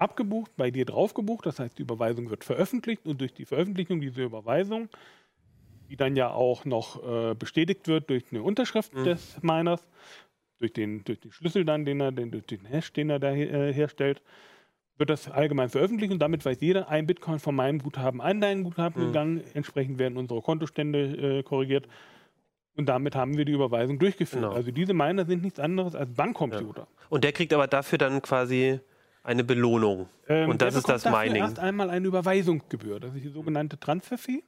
[0.00, 1.46] abgebucht, bei dir draufgebucht.
[1.46, 4.88] Das heißt, die Überweisung wird veröffentlicht und durch die Veröffentlichung dieser Überweisung,
[5.88, 9.04] die dann ja auch noch äh, bestätigt wird durch eine Unterschrift mhm.
[9.04, 9.86] des Miners,
[10.58, 13.32] durch den, durch den Schlüssel dann, den er, den, durch den Hash, den er da
[13.32, 14.22] äh, herstellt,
[14.96, 18.64] wird das allgemein veröffentlicht und damit weiß jeder, ein Bitcoin von meinem Guthaben an dein
[18.64, 19.06] Guthaben mhm.
[19.06, 19.44] gegangen.
[19.54, 21.88] Entsprechend werden unsere Kontostände äh, korrigiert.
[22.76, 24.42] Und damit haben wir die Überweisung durchgeführt.
[24.42, 24.54] Genau.
[24.54, 26.82] Also diese Miner sind nichts anderes als Bankcomputer.
[26.82, 27.06] Ja.
[27.08, 28.80] Und der kriegt aber dafür dann quasi
[29.22, 30.08] eine Belohnung.
[30.28, 31.42] Ähm, und das ist das Mining.
[31.42, 33.00] Erst einmal eine Überweisungsgebühr.
[33.00, 34.42] Das ist die sogenannte Transfer-Fee.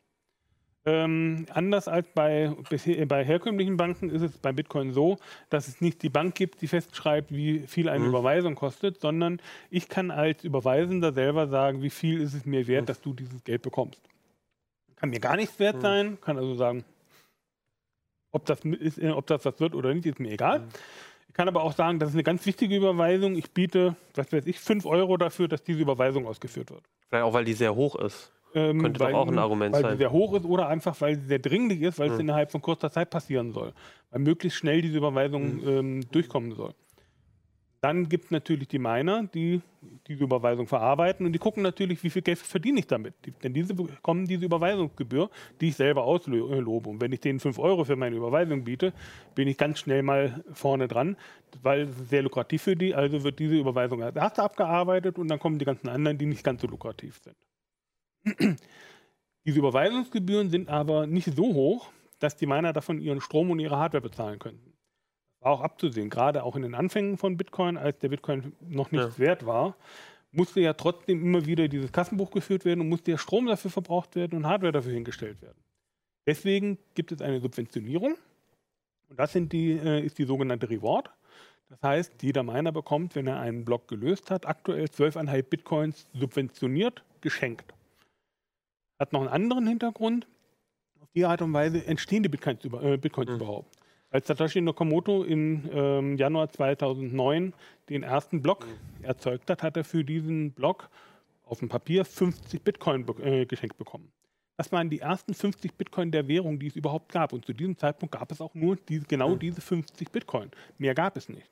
[0.85, 2.57] Ähm, anders als bei,
[3.07, 6.67] bei herkömmlichen Banken ist es bei Bitcoin so, dass es nicht die Bank gibt, die
[6.67, 8.09] festschreibt, wie viel eine mhm.
[8.09, 12.83] Überweisung kostet, sondern ich kann als Überweisender selber sagen, wie viel ist es mir wert,
[12.83, 12.87] mhm.
[12.87, 14.01] dass du dieses Geld bekommst.
[14.97, 15.81] Kann mir gar nichts wert mhm.
[15.83, 16.85] sein, kann also sagen,
[18.33, 20.67] ob das, ist, äh, ob das was wird oder nicht, ist mir egal.
[21.33, 21.35] Mhm.
[21.35, 23.37] Ich kann aber auch sagen, das ist eine ganz wichtige Überweisung.
[23.37, 26.83] Ich biete, was weiß ich, 5 Euro dafür, dass diese Überweisung ausgeführt wird.
[27.09, 28.33] Vielleicht auch, weil die sehr hoch ist.
[28.55, 29.91] Ähm, Könnte weil, auch ein Argument weil sein.
[29.91, 32.15] Weil sie sehr hoch ist oder einfach, weil sie sehr dringlich ist, weil hm.
[32.15, 33.73] es innerhalb von kurzer Zeit passieren soll.
[34.11, 35.69] Weil möglichst schnell diese Überweisung hm.
[35.69, 36.75] ähm, durchkommen soll.
[37.83, 39.61] Dann gibt es natürlich die Miner, die
[40.07, 43.15] diese Überweisung verarbeiten und die gucken natürlich, wie viel Geld verdiene ich damit.
[43.43, 45.29] Denn diese bekommen diese Überweisungsgebühr,
[45.61, 46.89] die ich selber auslobe.
[46.89, 48.93] Und wenn ich denen 5 Euro für meine Überweisung biete,
[49.35, 51.17] bin ich ganz schnell mal vorne dran,
[51.61, 52.95] weil es sehr lukrativ für die.
[52.95, 56.45] Also wird diese Überweisung als erste abgearbeitet und dann kommen die ganzen anderen, die nicht
[56.45, 58.61] ganz so lukrativ sind.
[59.45, 61.91] Diese Überweisungsgebühren sind aber nicht so hoch,
[62.21, 64.73] dass die Miner davon ihren Strom und ihre Hardware bezahlen könnten.
[65.43, 69.19] War auch abzusehen, gerade auch in den Anfängen von Bitcoin, als der Bitcoin noch nichts
[69.19, 69.19] ja.
[69.19, 69.77] wert war,
[70.31, 74.17] musste ja trotzdem immer wieder dieses Kassenbuch geführt werden und musste ja Strom dafür verbraucht
[74.17, 75.59] werden und Hardware dafür hingestellt werden.
[76.27, 78.17] Deswegen gibt es eine Subventionierung
[79.09, 81.11] und das die, äh, ist die sogenannte Reward.
[81.69, 87.03] Das heißt, jeder Miner bekommt, wenn er einen Block gelöst hat, aktuell 12,5 Bitcoins subventioniert
[87.21, 87.75] geschenkt.
[88.99, 90.27] Hat noch einen anderen Hintergrund.
[91.01, 93.37] Auf die Art und Weise entstehen die Bitcoins, über, äh, Bitcoins mhm.
[93.37, 93.82] überhaupt.
[94.13, 97.55] Als Satoshi Nakamoto im ähm, Januar 2009
[97.89, 99.05] den ersten Block mhm.
[99.05, 100.91] erzeugt hat, hat er für diesen Block
[101.47, 104.13] auf dem Papier 50 Bitcoin äh, geschenkt bekommen.
[104.59, 107.33] Das waren die ersten 50 Bitcoin der Währung, die es überhaupt gab.
[107.33, 109.39] Und zu diesem Zeitpunkt gab es auch nur diese, genau mhm.
[109.39, 110.51] diese 50 Bitcoin.
[110.77, 111.51] Mehr gab es nicht.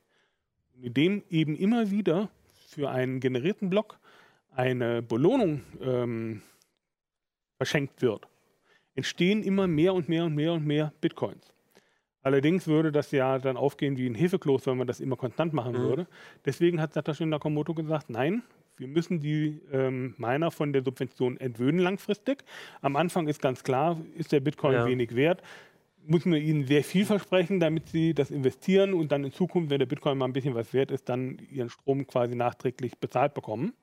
[0.76, 2.28] Und indem eben immer wieder
[2.68, 3.98] für einen generierten Block
[4.50, 6.42] eine Belohnung ähm,
[7.56, 8.28] verschenkt wird,
[8.94, 11.54] entstehen immer mehr und mehr und mehr und mehr Bitcoins.
[12.22, 15.72] Allerdings würde das ja dann aufgehen wie ein Hefekloß, wenn man das immer konstant machen
[15.72, 15.78] mhm.
[15.78, 16.06] würde.
[16.44, 18.42] Deswegen hat Satoshi Nakamoto gesagt, nein,
[18.76, 22.44] wir müssen die ähm, Miner von der Subvention entwöhnen langfristig.
[22.80, 24.86] Am Anfang ist ganz klar, ist der Bitcoin ja.
[24.86, 25.42] wenig wert.
[26.06, 29.78] Müssen wir ihnen sehr viel versprechen, damit sie das investieren und dann in Zukunft, wenn
[29.78, 33.74] der Bitcoin mal ein bisschen was wert ist, dann ihren Strom quasi nachträglich bezahlt bekommen.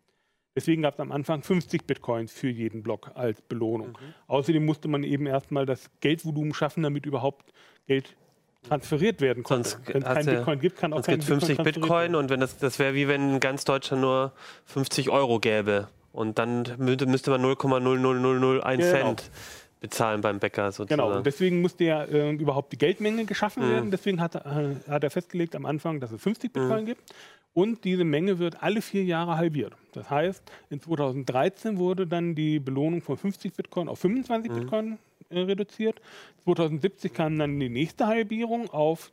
[0.55, 3.89] Deswegen gab es am Anfang 50 Bitcoins für jeden Block als Belohnung.
[3.89, 4.13] Mhm.
[4.25, 7.53] Außerdem musste man eben erstmal das Geldvolumen schaffen, damit überhaupt
[7.85, 8.17] Geld
[8.63, 9.77] transferiert werden konnte.
[9.85, 11.37] Wenn es kein Bitcoin gibt, kann auch kein Bitcoin.
[11.37, 14.33] Es gibt 50 Bitcoin, und wenn das, das wäre wie wenn ganz Deutschland nur
[14.65, 15.87] 50 Euro gäbe.
[16.11, 18.91] Und dann müsste man 0,00001 genau.
[18.91, 19.31] Cent
[19.79, 21.01] bezahlen beim Bäcker sozusagen.
[21.01, 23.71] Genau, und deswegen musste ja äh, überhaupt die Geldmenge geschaffen mhm.
[23.71, 23.91] werden.
[23.91, 26.87] Deswegen hat, äh, hat, er festgelegt am Anfang, dass es 50 Bitcoin mhm.
[26.87, 27.13] gibt.
[27.53, 29.73] Und diese Menge wird alle vier Jahre halbiert.
[29.93, 34.55] Das heißt, in 2013 wurde dann die Belohnung von 50 Bitcoin auf 25 mhm.
[34.55, 34.97] Bitcoin
[35.29, 36.01] äh, reduziert.
[36.43, 39.11] 2070 kam dann die nächste Halbierung auf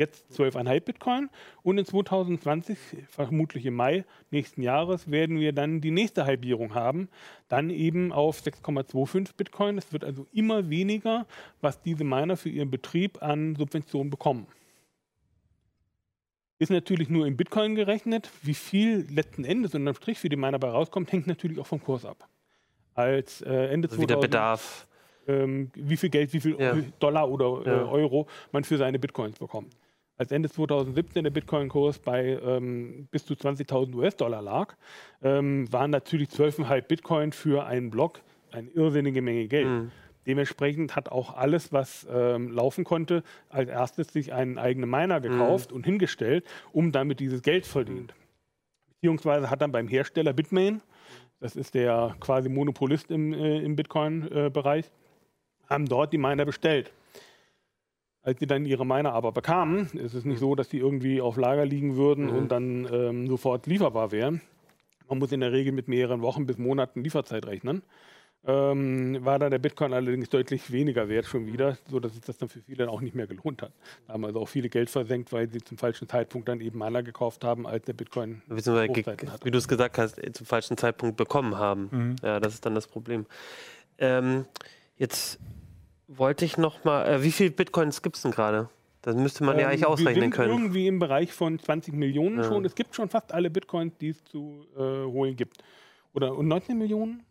[0.00, 1.30] jetzt 12,5 Bitcoin.
[1.62, 7.08] Und in 2020, vermutlich im Mai nächsten Jahres, werden wir dann die nächste Halbierung haben.
[7.48, 9.78] Dann eben auf 6,25 Bitcoin.
[9.78, 11.26] Es wird also immer weniger,
[11.60, 14.46] was diese Miner für ihren Betrieb an Subventionen bekommen.
[16.58, 18.30] Ist natürlich nur in Bitcoin gerechnet.
[18.42, 21.82] Wie viel letzten Endes unterm Strich für die Miner bei rauskommt, hängt natürlich auch vom
[21.82, 22.28] Kurs ab.
[22.94, 24.86] Als äh, Ende also 2000, wie der Bedarf.
[25.30, 26.76] Ähm, wie viel Geld, wie viel ja.
[26.98, 29.74] Dollar oder äh, Euro man für seine Bitcoins bekommt.
[30.16, 34.74] Als Ende 2017 der Bitcoin-Kurs bei ähm, bis zu 20.000 US-Dollar lag,
[35.22, 38.20] ähm, waren natürlich 12,5 Bitcoin für einen Block
[38.52, 39.66] eine irrsinnige Menge Geld.
[39.66, 39.90] Mhm.
[40.26, 45.70] Dementsprechend hat auch alles, was ähm, laufen konnte, als erstes sich einen eigenen Miner gekauft
[45.70, 45.76] mhm.
[45.76, 48.14] und hingestellt, um damit dieses Geld verdient.
[48.90, 50.82] Beziehungsweise hat dann beim Hersteller Bitmain,
[51.40, 54.90] das ist der quasi Monopolist im, äh, im Bitcoin-Bereich, äh,
[55.70, 56.92] haben dort die Miner bestellt.
[58.22, 61.36] Als sie dann ihre Miner aber bekamen, ist es nicht so, dass die irgendwie auf
[61.36, 62.36] Lager liegen würden mhm.
[62.36, 64.42] und dann ähm, sofort lieferbar wären.
[65.08, 67.82] Man muss in der Regel mit mehreren Wochen bis Monaten Lieferzeit rechnen
[68.46, 72.48] ähm, war dann der Bitcoin allerdings deutlich weniger wert schon wieder, sodass sich das dann
[72.48, 73.72] für viele auch nicht mehr gelohnt hat.
[74.06, 77.02] Da haben also auch viele Geld versenkt, weil sie zum falschen Zeitpunkt dann eben Mana
[77.02, 78.42] gekauft haben, als der Bitcoin
[79.44, 81.88] Wie du es gesagt hast, zum falschen Zeitpunkt bekommen haben.
[81.90, 82.16] Mhm.
[82.22, 83.26] Ja, das ist dann das Problem.
[83.98, 84.46] Ähm,
[84.96, 85.38] jetzt
[86.16, 88.68] wollte ich noch mal, äh, wie viele Bitcoins gibt es denn gerade?
[89.02, 90.50] Das müsste man ähm, ja eigentlich ausrechnen wir sind können.
[90.50, 92.44] Irgendwie im Bereich von 20 Millionen ja.
[92.44, 92.64] schon.
[92.64, 95.58] Es gibt schon fast alle Bitcoins, die es zu äh, holen gibt.
[96.12, 97.22] Oder und 19 Millionen?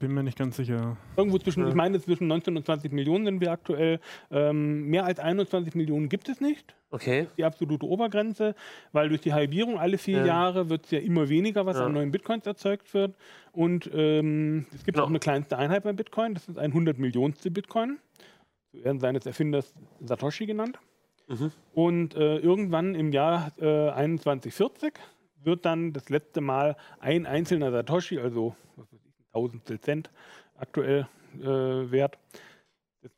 [0.00, 0.96] Bin mir nicht ganz sicher.
[1.16, 1.68] Irgendwo zwischen, ja.
[1.68, 4.00] ich meine, zwischen 19 und 20 Millionen sind wir aktuell.
[4.30, 6.74] Ähm, mehr als 21 Millionen gibt es nicht.
[6.90, 7.28] Okay.
[7.36, 8.54] Die absolute Obergrenze,
[8.92, 10.26] weil durch die Halbierung alle vier ja.
[10.26, 11.86] Jahre wird es ja immer weniger, was ja.
[11.86, 13.14] an neuen Bitcoins erzeugt wird.
[13.52, 15.04] Und ähm, es gibt genau.
[15.04, 17.98] auch eine kleinste Einheit beim Bitcoin, das ist ein 100 Millionste Bitcoin.
[18.78, 20.78] Zu Ehren seines Erfinders Satoshi genannt.
[21.26, 21.52] Mhm.
[21.74, 24.94] Und äh, irgendwann im Jahr äh, 2140
[25.42, 28.54] wird dann das letzte Mal ein einzelner Satoshi, also
[29.32, 30.10] Tausendstel Cent
[30.56, 31.06] aktuell
[31.40, 32.18] äh, wert.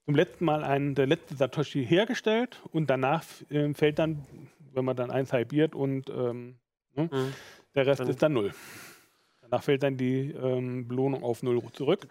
[0.04, 4.26] Zum letzten Mal ein, der letzte Satoshi hergestellt und danach äh, fällt dann,
[4.72, 6.56] wenn man dann eins halbiert und ähm,
[6.94, 7.32] ne, mhm.
[7.74, 8.52] der Rest dann ist dann null.
[9.40, 12.06] Danach fällt dann die ähm, Belohnung auf null zurück.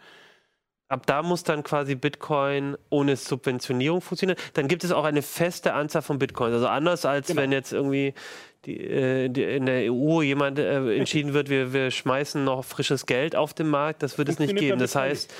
[0.89, 4.39] Ab da muss dann quasi Bitcoin ohne Subventionierung funktionieren.
[4.55, 6.55] Dann gibt es auch eine feste Anzahl von Bitcoins.
[6.55, 7.41] Also anders als genau.
[7.41, 8.15] wenn jetzt irgendwie
[8.65, 13.05] die, äh, die, in der EU jemand äh, entschieden wird, wir, wir schmeißen noch frisches
[13.05, 14.79] Geld auf den Markt, das wird es nicht geben.
[14.79, 15.33] Das heißt,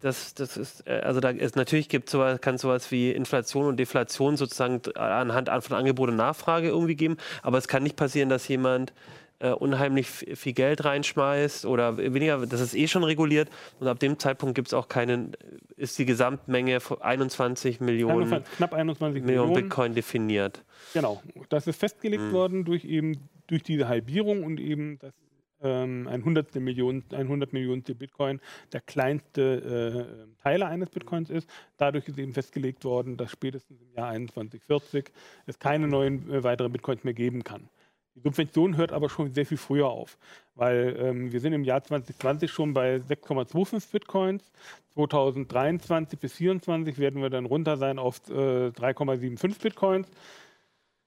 [0.00, 3.78] das, das ist, äh, also da ist, natürlich gibt sowas, kann sowas wie Inflation und
[3.78, 8.48] Deflation sozusagen anhand von Angebot und Nachfrage irgendwie geben, aber es kann nicht passieren, dass
[8.48, 8.92] jemand
[9.40, 14.18] äh, unheimlich viel Geld reinschmeißt oder weniger, das ist eh schon reguliert und ab dem
[14.18, 15.36] Zeitpunkt gibt es auch keinen,
[15.76, 20.64] ist die Gesamtmenge von 21 Millionen, 21, knapp 21 Millionen, Millionen Bitcoin definiert.
[20.92, 22.32] Genau, das ist festgelegt mhm.
[22.32, 25.14] worden durch eben durch diese Halbierung und eben das
[25.60, 28.40] ähm, ein Hundertstel Million, ein hundert Millionen Bitcoin
[28.72, 30.06] der kleinste
[30.38, 31.48] äh, Teiler eines Bitcoins ist.
[31.76, 35.12] Dadurch ist eben festgelegt worden, dass spätestens im Jahr 2140
[35.46, 37.68] es keine neuen äh, weiteren Bitcoins mehr geben kann.
[38.18, 40.18] Die Subvention hört aber schon sehr viel früher auf,
[40.56, 44.50] weil ähm, wir sind im Jahr 2020 schon bei 6,25 Bitcoins.
[44.94, 50.08] 2023 bis 2024 werden wir dann runter sein auf äh, 3,75 Bitcoins.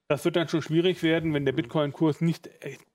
[0.07, 2.49] Das wird dann schon schwierig werden, wenn der Bitcoin-Kurs nicht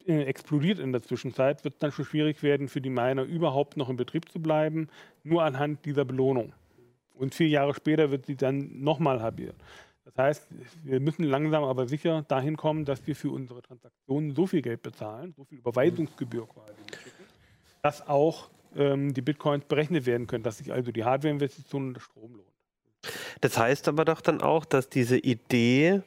[0.07, 3.77] äh, explodiert in der Zwischenzeit, wird es dann schon schwierig werden, für die Miner überhaupt
[3.77, 4.89] noch in Betrieb zu bleiben,
[5.25, 6.53] nur anhand dieser Belohnung.
[7.15, 9.57] Und vier Jahre später wird sie dann nochmal halbiert.
[10.07, 10.47] Das heißt,
[10.85, 14.83] wir müssen langsam aber sicher dahin kommen, dass wir für unsere Transaktionen so viel Geld
[14.83, 16.81] bezahlen, so viel Überweisungsgebühr quasi,
[17.83, 22.01] dass auch ähm, die Bitcoins berechnet werden können, dass sich also die Hardware-Investition und der
[22.01, 22.47] Strom lohnt.
[23.41, 26.03] Das heißt aber doch dann auch, dass diese Idee,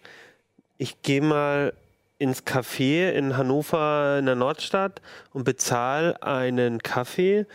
[0.77, 1.73] ich gehe mal
[2.19, 5.01] ins Café in Hannover in der Nordstadt
[5.33, 7.45] und bezahle einen Kaffee,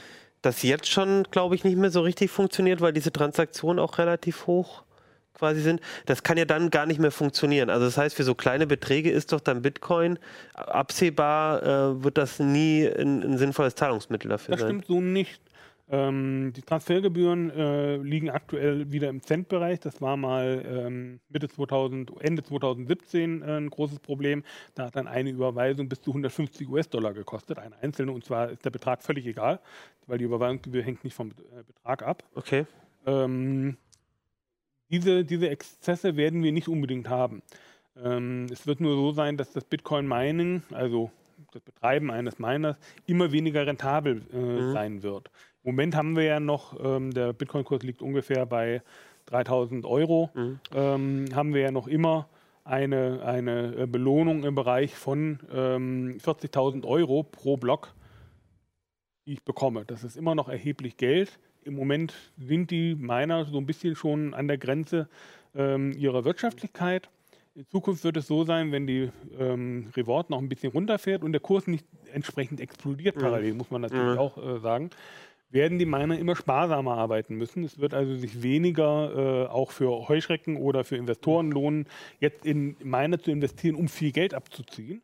[0.43, 4.47] das jetzt schon, glaube ich, nicht mehr so richtig funktioniert, weil diese Transaktionen auch relativ
[4.47, 4.85] hoch
[5.35, 5.81] quasi sind.
[6.07, 7.71] Das kann ja dann gar nicht mehr funktionieren.
[7.71, 10.19] Also das heißt, für so kleine Beträge ist doch dann Bitcoin
[10.55, 14.79] absehbar, äh, wird das nie ein, ein, sinnvolles Zahlungsmittel dafür das sein.
[14.79, 15.41] Das stimmt so nicht.
[15.91, 19.81] Ähm, die Transfergebühren äh, liegen aktuell wieder im Centbereich.
[19.81, 24.45] Das war mal ähm, Mitte 2000, Ende 2017 äh, ein großes Problem.
[24.75, 28.13] Da hat dann eine Überweisung bis zu 150 US-Dollar gekostet, eine einzelne.
[28.13, 29.61] Und zwar ist der Betrag völlig egal,
[30.07, 32.23] weil die Überweisungsgebühr hängt nicht vom äh, Betrag ab.
[32.35, 32.65] Okay.
[33.05, 33.77] Ähm,
[34.91, 37.43] diese, diese Exzesse werden wir nicht unbedingt haben.
[38.03, 41.11] Ähm, es wird nur so sein, dass das Bitcoin-Mining, also
[41.53, 44.73] das Betreiben eines Miners, immer weniger rentabel äh, mhm.
[44.73, 45.31] sein wird.
[45.63, 48.83] Im Moment haben wir ja noch, ähm, der Bitcoin-Kurs liegt ungefähr bei
[49.27, 50.61] 3000 Euro, mhm.
[50.75, 52.29] ähm, haben wir ja noch immer
[52.65, 57.95] eine, eine äh, Belohnung im Bereich von ähm, 40.000 Euro pro Block,
[59.27, 59.85] die ich bekomme.
[59.85, 61.39] Das ist immer noch erheblich Geld.
[61.65, 65.09] Im Moment sind die Miner so ein bisschen schon an der Grenze
[65.55, 67.09] ähm, ihrer Wirtschaftlichkeit.
[67.55, 71.33] In Zukunft wird es so sein, wenn die ähm, Reward noch ein bisschen runterfährt und
[71.33, 73.21] der Kurs nicht entsprechend explodiert mhm.
[73.21, 74.19] parallel, muss man natürlich mhm.
[74.19, 74.91] auch äh, sagen,
[75.51, 77.63] werden die Miner immer sparsamer arbeiten müssen.
[77.63, 81.87] Es wird also sich weniger äh, auch für Heuschrecken oder für Investoren lohnen,
[82.19, 85.01] jetzt in Miner zu investieren, um viel Geld abzuziehen.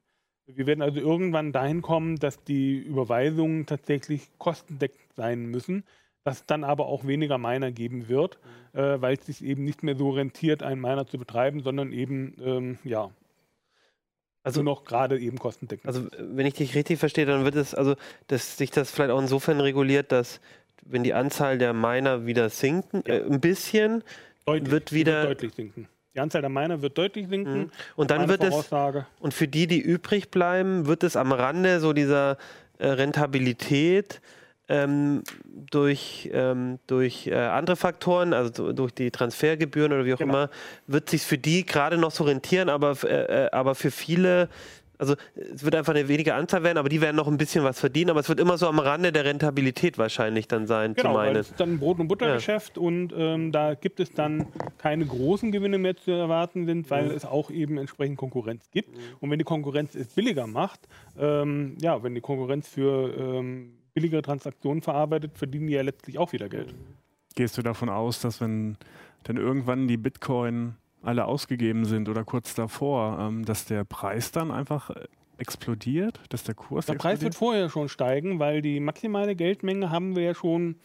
[0.46, 5.84] Wir werden also irgendwann dahin kommen, dass die Überweisungen tatsächlich kostendeckend sein müssen,
[6.24, 8.38] dass es dann aber auch weniger Miner geben wird,
[8.72, 8.78] mhm.
[8.78, 12.34] äh, weil es sich eben nicht mehr so rentiert, einen Miner zu betreiben, sondern eben,
[12.42, 13.10] ähm, ja,
[14.42, 15.86] also noch gerade eben kostendeckend.
[15.86, 17.94] Also wenn ich dich richtig verstehe, dann wird es, also
[18.28, 20.40] dass sich das vielleicht auch insofern reguliert, dass
[20.82, 23.14] wenn die Anzahl der Miner wieder sinken, ja.
[23.14, 24.02] äh, ein bisschen,
[24.46, 25.88] deutlich, wird wieder wird deutlich sinken.
[26.14, 27.58] Die Anzahl der Miner wird deutlich sinken.
[27.58, 27.70] Mhm.
[27.96, 28.72] Und dann wird es
[29.20, 32.36] und für die, die übrig bleiben, wird es am Rande so dieser
[32.78, 34.20] äh, Rentabilität
[34.70, 35.22] ähm,
[35.70, 40.32] durch, ähm, durch äh, andere Faktoren, also durch die Transfergebühren oder wie auch genau.
[40.32, 40.50] immer,
[40.86, 44.48] wird sich für die gerade noch so rentieren, aber, äh, äh, aber für viele
[45.00, 47.80] also es wird einfach eine weniger Anzahl werden, aber die werden noch ein bisschen was
[47.80, 51.14] verdienen, aber es wird immer so am Rande der Rentabilität wahrscheinlich dann sein, genau, zu
[51.14, 51.34] meinen.
[51.34, 52.82] Weil es ist dann ein Brot- und Buttergeschäft ja.
[52.82, 57.12] und ähm, da gibt es dann keine großen Gewinne mehr zu erwarten sind, weil mhm.
[57.12, 58.94] es auch eben entsprechend Konkurrenz gibt.
[58.94, 59.00] Mhm.
[59.20, 60.80] Und wenn die Konkurrenz es billiger macht,
[61.18, 66.32] ähm, ja, wenn die Konkurrenz für ähm, billigere Transaktionen verarbeitet, verdienen die ja letztlich auch
[66.32, 66.74] wieder Geld.
[67.34, 68.76] Gehst du davon aus, dass wenn
[69.24, 74.50] dann irgendwann die Bitcoin alle ausgegeben sind oder kurz davor, ähm, dass der Preis dann
[74.50, 74.90] einfach
[75.38, 77.18] explodiert, dass der Kurs Der explodiert?
[77.18, 80.76] Preis wird vorher schon steigen, weil die maximale Geldmenge haben wir ja schon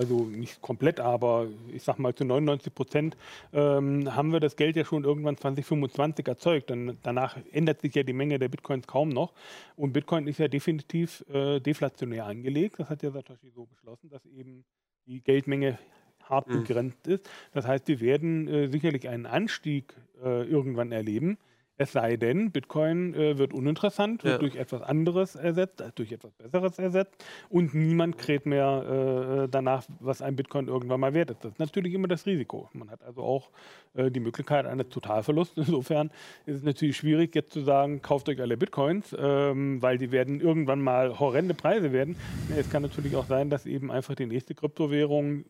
[0.00, 3.16] also nicht komplett, aber ich sag mal zu 99 Prozent
[3.52, 6.70] ähm, haben wir das Geld ja schon irgendwann 2025 erzeugt.
[6.70, 9.34] Dann, danach ändert sich ja die Menge der Bitcoins kaum noch.
[9.76, 12.76] Und Bitcoin ist ja definitiv äh, deflationär angelegt.
[12.78, 14.64] Das hat ja Satoshi so beschlossen, dass eben
[15.06, 15.78] die Geldmenge
[16.22, 16.62] hart mhm.
[16.62, 17.28] begrenzt ist.
[17.52, 21.36] Das heißt, wir werden äh, sicherlich einen Anstieg äh, irgendwann erleben.
[21.80, 24.38] Es sei denn, Bitcoin äh, wird uninteressant, wird ja.
[24.38, 29.86] durch etwas anderes ersetzt, äh, durch etwas Besseres ersetzt und niemand kräht mehr äh, danach,
[29.98, 31.42] was ein Bitcoin irgendwann mal wert ist.
[31.42, 32.68] Das ist natürlich immer das Risiko.
[32.74, 33.48] Man hat also auch
[33.94, 35.56] äh, die Möglichkeit eines Totalverlusts.
[35.56, 36.10] Insofern
[36.44, 40.42] ist es natürlich schwierig, jetzt zu sagen, kauft euch alle Bitcoins, ähm, weil die werden
[40.42, 42.14] irgendwann mal horrende Preise werden.
[42.58, 45.46] Es kann natürlich auch sein, dass eben einfach die nächste Kryptowährung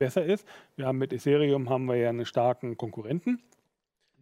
[0.00, 0.48] besser ist.
[0.74, 3.38] Wir haben mit Ethereum haben wir ja einen starken Konkurrenten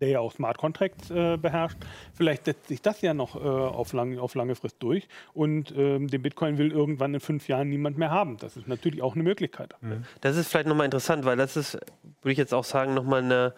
[0.02, 1.78] der ja auch Smart Contracts äh, beherrscht.
[2.12, 6.08] Vielleicht setzt sich das ja noch äh, auf, lang, auf lange Frist durch und ähm,
[6.08, 8.36] den Bitcoin will irgendwann in fünf Jahren niemand mehr haben.
[8.36, 9.74] Das ist natürlich auch eine Möglichkeit.
[9.80, 10.04] Mhm.
[10.20, 13.54] Das ist vielleicht nochmal interessant, weil das ist, würde ich jetzt auch sagen, nochmal eine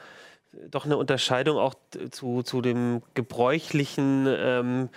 [0.70, 1.74] doch eine Unterscheidung auch
[2.12, 4.88] zu, zu dem gebräuchlichen ähm,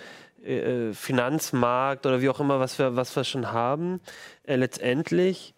[0.44, 4.00] äh, Finanzmarkt oder wie auch immer, was wir, was wir schon haben,
[4.44, 5.54] äh, letztendlich,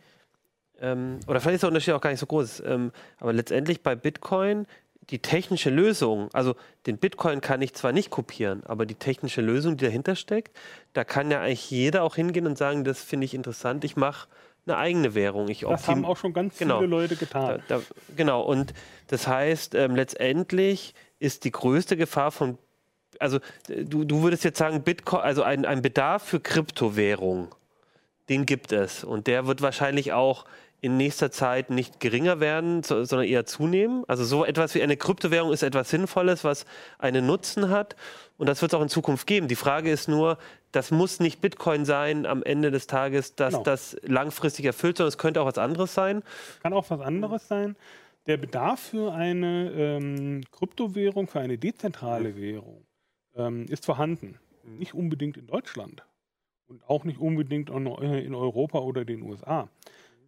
[0.80, 3.94] ähm, oder vielleicht ist der Unterschied auch gar nicht so groß, ähm, aber letztendlich bei
[3.94, 4.66] Bitcoin
[5.10, 6.54] die technische Lösung, also
[6.86, 10.56] den Bitcoin kann ich zwar nicht kopieren, aber die technische Lösung, die dahinter steckt,
[10.92, 14.28] da kann ja eigentlich jeder auch hingehen und sagen, das finde ich interessant, ich mache
[14.66, 15.48] eine eigene Währung.
[15.48, 17.62] Ich das haben auch schon ganz genau, viele Leute getan.
[17.66, 17.82] Da, da,
[18.16, 18.72] genau, und
[19.08, 22.58] das heißt, ähm, letztendlich ist die größte Gefahr von,
[23.18, 27.54] also du, du würdest jetzt sagen, Bitcoin, also ein, ein Bedarf für Kryptowährung,
[28.28, 29.02] den gibt es.
[29.02, 30.44] Und der wird wahrscheinlich auch
[30.82, 34.04] in nächster Zeit nicht geringer werden, sondern eher zunehmen.
[34.08, 36.64] Also so etwas wie eine Kryptowährung ist etwas Sinnvolles, was
[36.98, 37.96] einen Nutzen hat.
[38.38, 39.48] Und das wird es auch in Zukunft geben.
[39.48, 40.38] Die Frage ist nur,
[40.72, 43.64] das muss nicht Bitcoin sein am Ende des Tages, dass genau.
[43.64, 46.22] das langfristig erfüllt, sondern es könnte auch was anderes sein.
[46.62, 47.76] Kann auch was anderes sein.
[48.26, 52.86] Der Bedarf für eine ähm, Kryptowährung, für eine dezentrale Währung
[53.34, 54.38] ähm, ist vorhanden.
[54.64, 56.04] Nicht unbedingt in Deutschland
[56.68, 59.68] und auch nicht unbedingt in Europa oder den USA.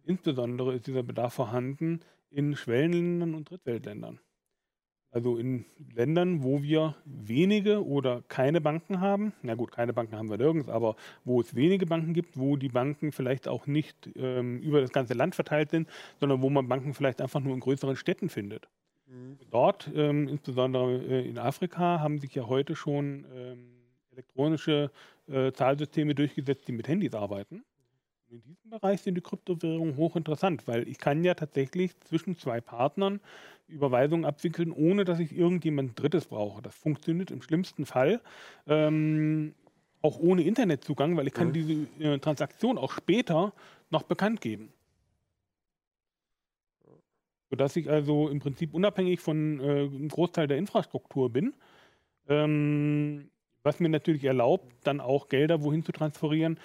[0.05, 4.19] Insbesondere ist dieser Bedarf vorhanden in Schwellenländern und Drittweltländern.
[5.11, 10.29] Also in Ländern, wo wir wenige oder keine Banken haben, na gut, keine Banken haben
[10.31, 14.59] wir nirgends, aber wo es wenige Banken gibt, wo die Banken vielleicht auch nicht ähm,
[14.61, 15.87] über das ganze Land verteilt sind,
[16.19, 18.67] sondern wo man Banken vielleicht einfach nur in größeren Städten findet.
[19.05, 19.37] Mhm.
[19.51, 23.67] Dort, ähm, insbesondere äh, in Afrika, haben sich ja heute schon ähm,
[24.13, 24.89] elektronische
[25.27, 27.63] äh, Zahlsysteme durchgesetzt, die mit Handys arbeiten
[28.33, 33.19] in diesem Bereich sind die Kryptowährungen hochinteressant, weil ich kann ja tatsächlich zwischen zwei Partnern
[33.67, 36.61] Überweisungen abwickeln, ohne dass ich irgendjemand Drittes brauche.
[36.61, 38.21] Das funktioniert im schlimmsten Fall
[38.67, 39.53] ähm,
[40.01, 41.53] auch ohne Internetzugang, weil ich kann mhm.
[41.53, 43.53] diese äh, Transaktion auch später
[43.91, 44.73] noch bekannt geben.
[47.51, 51.53] Sodass ich also im Prinzip unabhängig von äh, einem Großteil der Infrastruktur bin.
[52.27, 53.29] Ähm,
[53.63, 56.59] was mir natürlich erlaubt, dann auch Gelder wohin zu transferieren,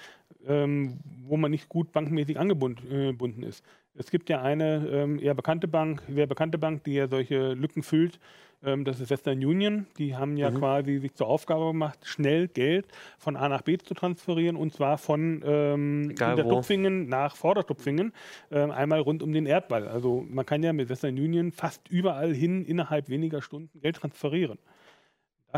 [0.46, 3.64] ähm, wo man nicht gut bankmäßig angebunden äh, ist.
[3.94, 7.82] Es gibt ja eine ähm, eher bekannte Bank, sehr bekannte Bank, die ja solche Lücken
[7.82, 8.20] füllt.
[8.64, 9.86] Ähm, das ist Western Union.
[9.98, 10.58] Die haben ja mhm.
[10.58, 12.86] quasi sich zur Aufgabe gemacht, schnell Geld
[13.18, 18.12] von A nach B zu transferieren und zwar von ähm, Hintertupfingen nach Vordertupfingen,
[18.50, 19.88] ähm, einmal rund um den Erdball.
[19.88, 24.58] Also man kann ja mit Western Union fast überall hin innerhalb weniger Stunden Geld transferieren.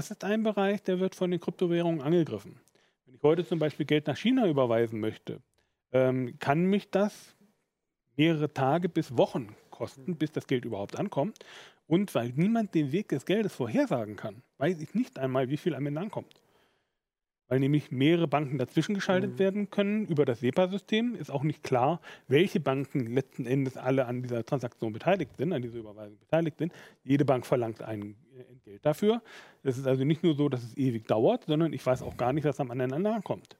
[0.01, 2.59] Das ist ein Bereich, der wird von den Kryptowährungen angegriffen.
[3.05, 5.43] Wenn ich heute zum Beispiel Geld nach China überweisen möchte,
[5.93, 7.37] ähm, kann mich das
[8.17, 11.41] mehrere Tage bis Wochen kosten, bis das Geld überhaupt ankommt.
[11.87, 15.75] Und weil niemand den Weg des Geldes vorhersagen kann, weiß ich nicht einmal, wie viel
[15.75, 16.33] am Ende ankommt.
[17.51, 19.39] Weil nämlich mehrere Banken dazwischen geschaltet mhm.
[19.41, 24.23] werden können über das SEPA-System, ist auch nicht klar, welche Banken letzten Endes alle an
[24.23, 26.73] dieser Transaktion beteiligt sind, an dieser Überweisung beteiligt sind.
[27.03, 28.15] Jede Bank verlangt ein
[28.49, 29.21] Entgelt dafür.
[29.65, 32.33] Es ist also nicht nur so, dass es ewig dauert, sondern ich weiß auch gar
[32.33, 33.59] nicht, was am anderen ankommt.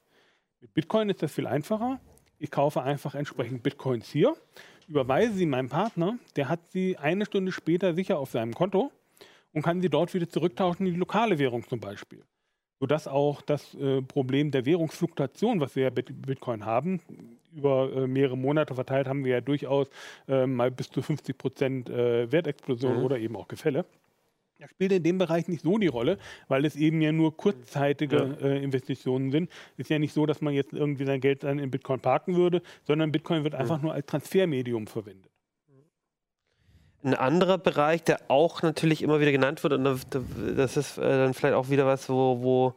[0.61, 1.99] Mit Bitcoin ist das viel einfacher.
[2.39, 4.37] Ich kaufe einfach entsprechend Bitcoins hier,
[4.87, 8.89] überweise sie meinem Partner, der hat sie eine Stunde später sicher auf seinem Konto
[9.51, 12.23] und kann sie dort wieder zurücktauschen in die lokale Währung zum Beispiel.
[12.81, 16.99] Sodass auch das äh, Problem der Währungsfluktuation, was wir ja mit Bitcoin haben,
[17.55, 19.87] über äh, mehrere Monate verteilt haben wir ja durchaus
[20.27, 23.03] äh, mal bis zu 50 Prozent äh, Wertexplosion mhm.
[23.03, 23.85] oder eben auch Gefälle.
[24.59, 26.17] Das spielt in dem Bereich nicht so die Rolle,
[26.47, 28.47] weil es eben ja nur kurzzeitige ja.
[28.47, 29.49] äh, Investitionen sind.
[29.73, 32.35] Es ist ja nicht so, dass man jetzt irgendwie sein Geld dann in Bitcoin parken
[32.35, 33.83] würde, sondern Bitcoin wird einfach ja.
[33.83, 35.31] nur als Transfermedium verwendet.
[37.03, 39.83] Ein anderer Bereich, der auch natürlich immer wieder genannt wird, und
[40.55, 42.73] das ist äh, dann vielleicht auch wieder was, wo, wo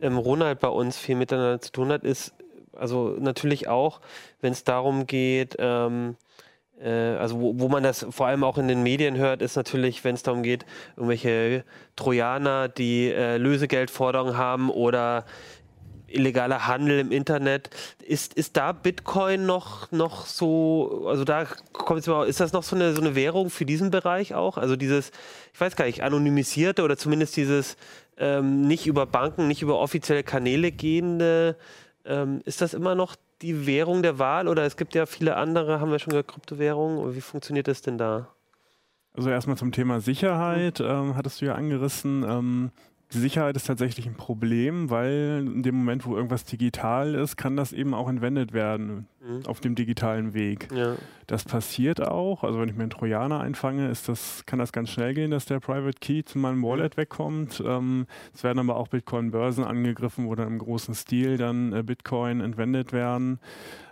[0.00, 2.34] ähm, Ronald bei uns viel miteinander zu tun hat, ist
[2.76, 4.00] also natürlich auch,
[4.40, 6.16] wenn es darum geht, ähm,
[6.80, 10.04] äh, also wo, wo, man das vor allem auch in den Medien hört, ist natürlich,
[10.04, 10.64] wenn es darum geht,
[10.96, 11.64] irgendwelche
[11.96, 15.24] Trojaner, die äh, Lösegeldforderungen haben oder
[16.08, 17.70] illegaler Handel im Internet.
[18.04, 22.62] Ist, ist da Bitcoin noch, noch so, also da kommt es mal, ist das noch
[22.62, 24.58] so eine, so eine Währung für diesen Bereich auch?
[24.58, 25.10] Also dieses,
[25.52, 27.76] ich weiß gar nicht, anonymisierte oder zumindest dieses
[28.16, 31.56] ähm, nicht über Banken, nicht über offizielle Kanäle gehende,
[32.04, 35.80] ähm, ist das immer noch die Währung der Wahl oder es gibt ja viele andere,
[35.80, 37.14] haben wir schon gehört, Kryptowährungen.
[37.14, 38.28] Wie funktioniert das denn da?
[39.14, 42.24] Also erstmal zum Thema Sicherheit, ähm, hattest du ja angerissen.
[42.28, 42.70] Ähm,
[43.12, 47.56] die Sicherheit ist tatsächlich ein Problem, weil in dem Moment, wo irgendwas digital ist, kann
[47.56, 49.46] das eben auch entwendet werden mhm.
[49.46, 50.68] auf dem digitalen Weg.
[50.74, 50.96] Ja.
[51.26, 52.44] Das passiert auch.
[52.44, 55.46] Also wenn ich mir einen Trojaner einfange, ist das, kann das ganz schnell gehen, dass
[55.46, 57.62] der Private Key zu meinem Wallet wegkommt.
[57.64, 62.42] Ähm, es werden aber auch Bitcoin-Börsen angegriffen, wo dann im großen Stil dann äh, Bitcoin
[62.42, 63.38] entwendet werden.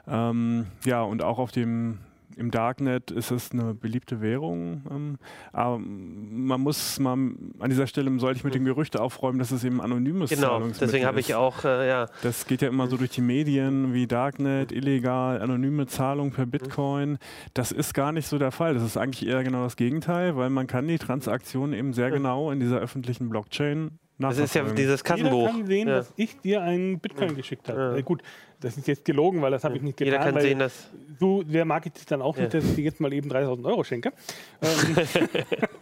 [0.06, 1.98] Ähm, ja, und auch auf dem
[2.36, 4.82] Im Darknet ist es eine beliebte Währung.
[4.90, 5.18] Ähm,
[5.52, 9.64] aber man muss mal an dieser Stelle sollte ich mit dem Gerücht aufräumen, dass es
[9.64, 12.06] eben anonymes genau, Zahlungsmittel deswegen habe ich auch, äh, ja.
[12.22, 17.18] Das geht ja immer so durch die Medien wie Darknet, illegal, anonyme Zahlung per Bitcoin.
[17.54, 18.74] Das ist gar nicht so der Fall.
[18.74, 22.50] Das ist eigentlich eher genau das Gegenteil, weil man kann die Transaktionen eben sehr genau
[22.50, 25.40] in dieser öffentlichen Blockchain das ist ja dieses Kassenbuch.
[25.40, 25.96] Jeder kann sehen, ja.
[25.96, 27.78] dass ich dir einen Bitcoin geschickt habe.
[27.78, 27.96] Ja.
[27.96, 28.22] Äh, gut,
[28.60, 30.12] das ist jetzt gelogen, weil das habe ich nicht getan.
[30.12, 33.00] Jeder kann sehen, dass so sehr mag ich dann auch nicht, dass ich dir jetzt
[33.00, 34.12] mal eben 3000 Euro schenke.
[34.62, 35.28] Ähm,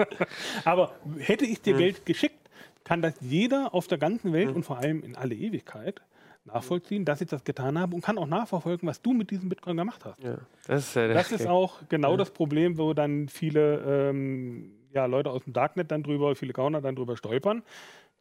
[0.65, 2.51] aber hätte ich dir Geld geschickt,
[2.83, 6.01] kann das jeder auf der ganzen Welt und vor allem in alle Ewigkeit
[6.45, 9.77] nachvollziehen, dass ich das getan habe und kann auch nachverfolgen, was du mit diesem Bitcoin
[9.77, 10.23] gemacht hast.
[10.23, 12.17] Ja, das, ist ja das ist auch genau ja.
[12.19, 16.95] das Problem, wo dann viele ähm, Leute aus dem Darknet dann drüber, viele Gauner dann
[16.95, 17.63] drüber stolpern,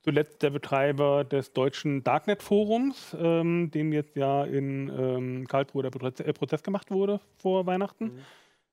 [0.04, 6.26] zuletzt der Betreiber des deutschen Darknet-Forums, ähm, dem jetzt ja in ähm, Karlsruhe der Prozess,
[6.26, 8.06] äh, Prozess, gemacht wurde vor Weihnachten.
[8.06, 8.20] Mhm.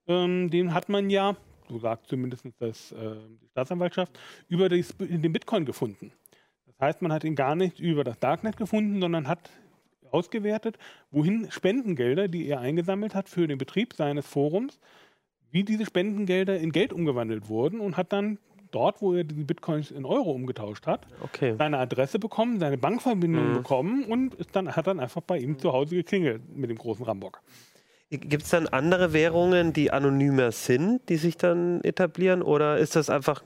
[0.08, 1.36] Ähm, den hat man ja,
[1.68, 4.18] so sagt zumindest das, äh, die Staatsanwaltschaft,
[4.48, 6.12] über das, den Bitcoin gefunden.
[6.66, 9.50] Das heißt, man hat ihn gar nicht über das Darknet gefunden, sondern hat
[10.10, 10.78] ausgewertet,
[11.12, 14.80] wohin Spendengelder, die er eingesammelt hat für den Betrieb seines Forums,
[15.52, 18.38] wie diese Spendengelder in Geld umgewandelt wurden und hat dann
[18.70, 21.54] dort, wo er die Bitcoins in Euro umgetauscht hat, okay.
[21.58, 23.54] seine Adresse bekommen, seine Bankverbindung mhm.
[23.54, 27.40] bekommen und dann, hat dann einfach bei ihm zu Hause geklingelt mit dem großen Rambock.
[28.10, 32.42] Gibt es dann andere Währungen, die anonymer sind, die sich dann etablieren?
[32.42, 33.44] Oder ist das einfach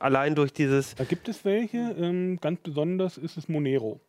[0.00, 0.94] allein durch dieses.
[0.94, 1.94] Da gibt es welche.
[1.98, 4.00] Ähm, ganz besonders ist es Monero.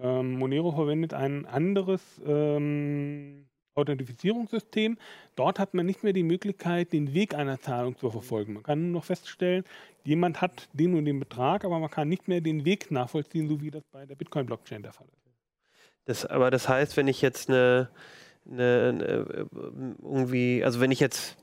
[0.00, 3.46] Ähm, Monero verwendet ein anderes ähm,
[3.76, 4.98] Authentifizierungssystem.
[5.36, 8.54] Dort hat man nicht mehr die Möglichkeit, den Weg einer Zahlung zu verfolgen.
[8.54, 9.64] Man kann nur noch feststellen,
[10.04, 13.60] jemand hat den und den Betrag, aber man kann nicht mehr den Weg nachvollziehen, so
[13.60, 15.26] wie das bei der Bitcoin-Blockchain der Fall ist.
[16.06, 17.90] Das, aber das heißt, wenn ich jetzt eine,
[18.48, 19.46] eine, eine
[20.02, 21.36] irgendwie, also wenn ich jetzt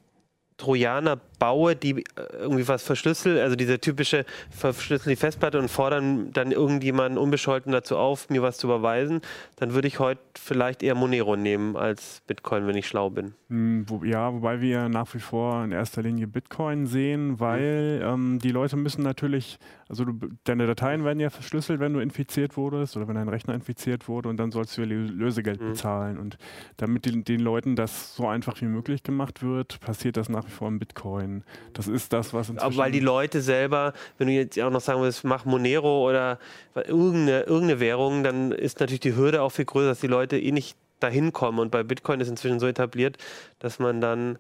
[0.64, 2.04] Trojaner baue, die äh,
[2.40, 7.98] irgendwie was verschlüsseln, also diese typische verschlüsseln die Festplatte und fordern dann irgendjemanden unbescholten dazu
[7.98, 9.20] auf, mir was zu überweisen,
[9.58, 13.34] dann würde ich heute vielleicht eher Monero nehmen als Bitcoin, wenn ich schlau bin.
[13.50, 18.06] Hm, ja, wobei wir nach wie vor in erster Linie Bitcoin sehen, weil mhm.
[18.06, 19.60] ähm, die Leute müssen natürlich,
[19.90, 20.14] also du,
[20.46, 24.30] deine Dateien werden ja verschlüsselt, wenn du infiziert wurdest oder wenn dein Rechner infiziert wurde
[24.30, 25.70] und dann sollst du ja Lösegeld mhm.
[25.72, 26.18] bezahlen.
[26.20, 26.38] Und
[26.78, 30.52] damit die, den Leuten das so einfach wie möglich gemacht wird, passiert das nach wie
[30.62, 31.44] im Bitcoin.
[31.74, 32.66] Das ist das, was inzwischen...
[32.66, 36.40] Aber weil die Leute selber, wenn du jetzt auch noch sagen willst, mach Monero oder
[36.76, 40.52] irgendeine, irgendeine Währung, dann ist natürlich die Hürde auch viel größer, dass die Leute eh
[40.52, 41.60] nicht dahin kommen.
[41.60, 43.18] Und bei Bitcoin ist inzwischen so etabliert,
[43.60, 44.38] dass man dann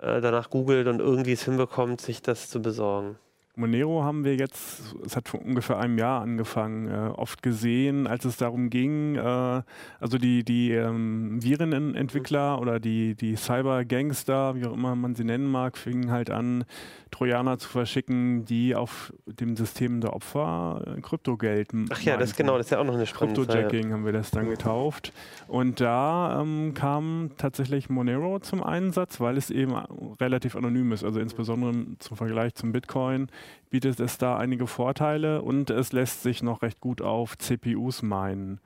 [0.00, 3.16] äh, danach googelt und irgendwie es hinbekommt, sich das zu besorgen.
[3.58, 8.24] Monero haben wir jetzt, es hat vor ungefähr einem Jahr angefangen, äh, oft gesehen, als
[8.24, 9.62] es darum ging, äh,
[10.00, 15.50] also die, die ähm, Virenentwickler oder die, die Cyber-Gangster, wie auch immer man sie nennen
[15.50, 16.64] mag, fingen halt an,
[17.10, 22.56] Trojaner zu verschicken, die auf dem System der Opfer äh, Kryptogeld Ach ja, das genau,
[22.56, 23.94] das ist ja auch noch eine spannende Cryptojacking ja.
[23.94, 25.12] haben wir das dann getauft.
[25.48, 29.74] Und da ähm, kam tatsächlich Monero zum Einsatz, weil es eben
[30.20, 33.28] relativ anonym ist, also insbesondere zum Vergleich zum Bitcoin
[33.70, 38.60] bietet es da einige Vorteile und es lässt sich noch recht gut auf CPUs meinen.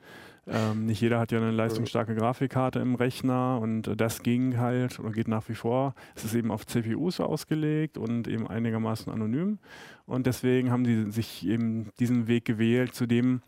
[0.45, 4.99] Ähm, nicht jeder hat ja eine leistungsstarke Grafikkarte im Rechner und äh, das ging halt
[4.99, 5.95] oder geht nach wie vor.
[6.15, 9.59] Es ist eben auf CPUs ausgelegt und eben einigermaßen anonym
[10.05, 13.41] und deswegen haben sie sich eben diesen Weg gewählt, zu dem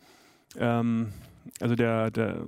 [0.58, 1.12] ähm,
[1.60, 2.46] also der, der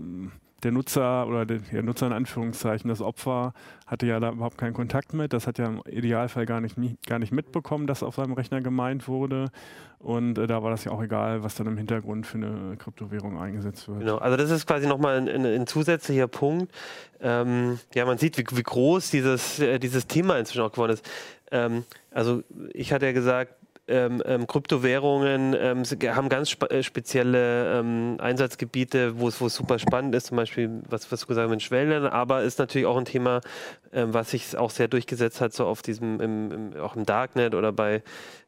[0.64, 3.54] der Nutzer oder der, Nutzer in Anführungszeichen, das Opfer,
[3.86, 5.34] hatte ja da überhaupt keinen Kontakt mit.
[5.34, 9.08] Das hat ja im Idealfall gar nicht, gar nicht mitbekommen, dass auf seinem Rechner gemeint
[9.08, 9.52] wurde.
[10.00, 13.40] Und äh, da war das ja auch egal, was dann im Hintergrund für eine Kryptowährung
[13.40, 14.00] eingesetzt wird.
[14.00, 16.72] Genau, also das ist quasi nochmal ein, ein, ein zusätzlicher Punkt.
[17.20, 21.10] Ähm, ja, man sieht, wie, wie groß dieses, äh, dieses Thema inzwischen auch geworden ist.
[21.52, 22.44] Ähm, also
[22.74, 23.54] ich hatte ja gesagt,
[23.88, 30.14] ähm, ähm, Kryptowährungen ähm, haben ganz spe äh, spezielle ähm, Einsatzgebiete, wo es super spannend
[30.16, 33.06] ist, zum Beispiel, was, was du gesagt hast, mit Schwellenländern, aber ist natürlich auch ein
[33.06, 33.42] Thema,
[33.94, 37.56] ähm, was sich auch sehr durchgesetzt hat, so auf diesem, im, im, auch im Darknet
[37.56, 38.04] oder bei,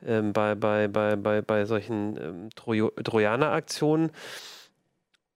[0.05, 4.11] ähm, bei, bei, bei, bei, bei solchen Trojaner-Aktionen.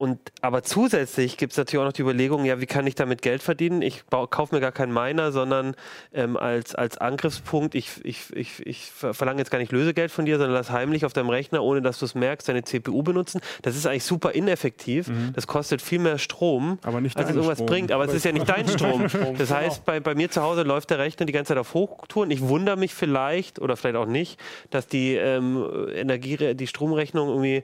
[0.03, 3.21] Und, aber zusätzlich gibt es natürlich auch noch die Überlegung, ja, wie kann ich damit
[3.21, 3.81] Geld verdienen?
[3.81, 5.75] Ich kaufe mir gar keinen Miner, sondern
[6.13, 10.39] ähm, als, als Angriffspunkt, ich, ich, ich, ich verlange jetzt gar nicht Lösegeld von dir,
[10.39, 13.39] sondern lass heimlich auf deinem Rechner, ohne dass du es merkst, deine CPU benutzen.
[13.61, 15.07] Das ist eigentlich super ineffektiv.
[15.07, 15.31] Mhm.
[15.35, 17.67] Das kostet viel mehr Strom, aber nicht als es irgendwas Strom.
[17.67, 17.91] bringt.
[17.93, 19.05] Aber es ist ja nicht dein Strom.
[19.37, 22.29] Das heißt, bei, bei mir zu Hause läuft der Rechner die ganze Zeit auf Hochtouren.
[22.29, 24.37] Ich wundere mich vielleicht, oder vielleicht auch nicht,
[24.69, 27.63] dass die ähm, Energie, die Stromrechnung irgendwie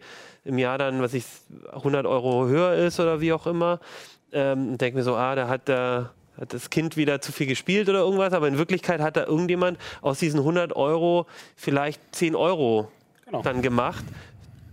[0.49, 1.25] im Jahr dann, was ich
[1.71, 3.79] 100 Euro höher ist oder wie auch immer.
[4.31, 7.89] Ähm, denke mir so, ah, da hat der hat das Kind wieder zu viel gespielt
[7.89, 12.89] oder irgendwas, aber in Wirklichkeit hat da irgendjemand aus diesen 100 Euro vielleicht 10 Euro
[13.25, 13.41] genau.
[13.41, 14.05] dann gemacht.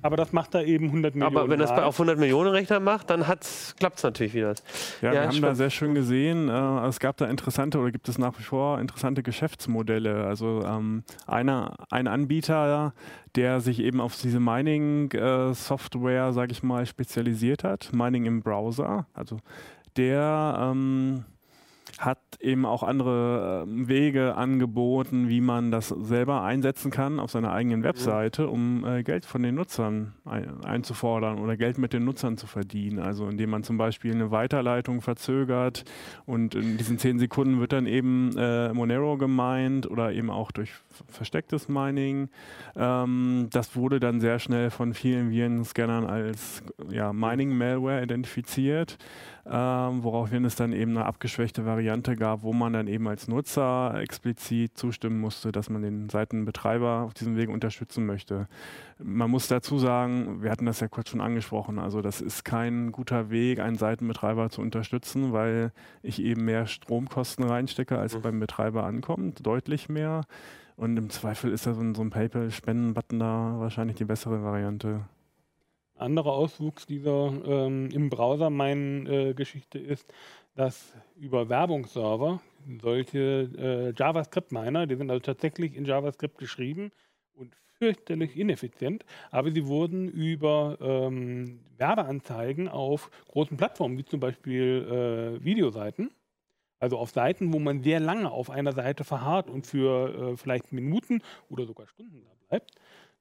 [0.07, 1.37] Aber das macht da eben 100 Millionen.
[1.37, 4.55] Aber wenn das auf 100 Millionen Rechner macht, dann klappt es natürlich wieder.
[5.03, 5.45] Ja, ja wir haben spannend.
[5.45, 8.81] da sehr schön gesehen, äh, es gab da interessante oder gibt es nach wie vor
[8.81, 10.25] interessante Geschäftsmodelle.
[10.25, 12.95] Also ähm, einer, ein Anbieter,
[13.35, 19.07] der sich eben auf diese Mining-Software, äh, sage ich mal, spezialisiert hat, Mining im Browser.
[19.13, 19.39] Also
[19.97, 21.25] der ähm,
[21.99, 27.53] hat eben auch andere ähm, Wege angeboten, wie man das selber einsetzen kann auf seiner
[27.53, 32.37] eigenen Webseite, um äh, Geld von den Nutzern ein, einzufordern oder Geld mit den Nutzern
[32.37, 32.99] zu verdienen.
[32.99, 35.85] Also indem man zum Beispiel eine Weiterleitung verzögert
[36.27, 40.73] und in diesen zehn Sekunden wird dann eben äh, Monero gemeint oder eben auch durch
[41.09, 42.29] verstecktes Mining.
[42.77, 48.99] Ähm, das wurde dann sehr schnell von vielen Virenscannern als ja, Mining-Malware identifiziert
[49.49, 53.95] ähm, woraufhin es dann eben eine abgeschwächte Variante gab, wo man dann eben als Nutzer
[54.01, 58.49] explizit zustimmen musste, dass man den Seitenbetreiber auf diesem Weg unterstützen möchte.
[58.99, 62.91] Man muss dazu sagen, wir hatten das ja kurz schon angesprochen, also das ist kein
[62.91, 65.71] guter Weg, einen Seitenbetreiber zu unterstützen, weil
[66.03, 68.23] ich eben mehr Stromkosten reinstecke, als mhm.
[68.23, 70.23] beim Betreiber ankommt, deutlich mehr.
[70.77, 75.05] Und im Zweifel ist da so ein, so ein PayPal-Spenden-Button da wahrscheinlich die bessere Variante
[75.97, 80.13] anderer Auswuchs dieser ähm, im Browser mein äh, Geschichte ist,
[80.55, 82.41] dass über Werbungsserver
[82.81, 86.91] solche äh, JavaScript-Miner, die sind also tatsächlich in JavaScript geschrieben
[87.35, 95.39] und fürchterlich ineffizient, aber sie wurden über ähm, Werbeanzeigen auf großen Plattformen, wie zum Beispiel
[95.41, 96.11] äh, Videoseiten,
[96.79, 100.73] also auf Seiten, wo man sehr lange auf einer Seite verharrt und für äh, vielleicht
[100.73, 102.73] Minuten oder sogar Stunden da bleibt,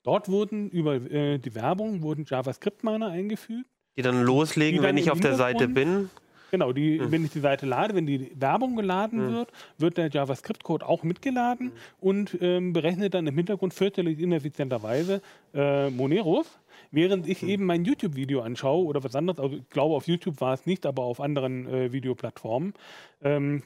[0.06, 3.66] Dort wurden über äh, die Werbung wurden JavaScript-Miner eingefügt.
[3.98, 6.12] Die dann loslegen, die dann wenn ich auf der Seite bin?
[6.52, 7.12] Genau, die, hm.
[7.12, 9.34] wenn ich die Seite lade, wenn die Werbung geladen hm.
[9.34, 11.78] wird, wird der JavaScript-Code auch mitgeladen hm.
[12.00, 15.24] und ähm, berechnet dann im Hintergrund fürchterlich ineffizienterweise
[15.56, 16.60] äh, Moneros,
[16.92, 17.50] während ich hm.
[17.50, 19.40] eben mein YouTube-Video anschaue oder was anderes.
[19.40, 22.76] Also ich glaube, auf YouTube war es nicht, aber auf anderen äh, Videoplattformen.
[23.24, 23.64] Ähm,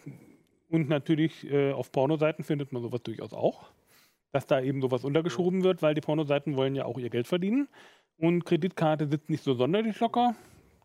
[0.70, 3.72] und natürlich äh, auf Pornoseiten findet man sowas durchaus auch
[4.32, 7.68] dass da eben sowas untergeschoben wird, weil die Pornoseiten wollen ja auch ihr Geld verdienen.
[8.18, 10.36] Und Kreditkarte sitzt nicht so sonderlich locker,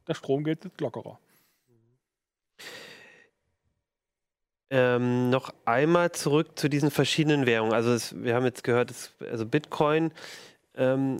[0.05, 1.19] das Stromgeld sitzt lockerer.
[4.71, 7.75] Ähm, noch einmal zurück zu diesen verschiedenen Währungen.
[7.75, 10.11] Also es, wir haben jetzt gehört, es, also Bitcoin,
[10.75, 11.19] ähm,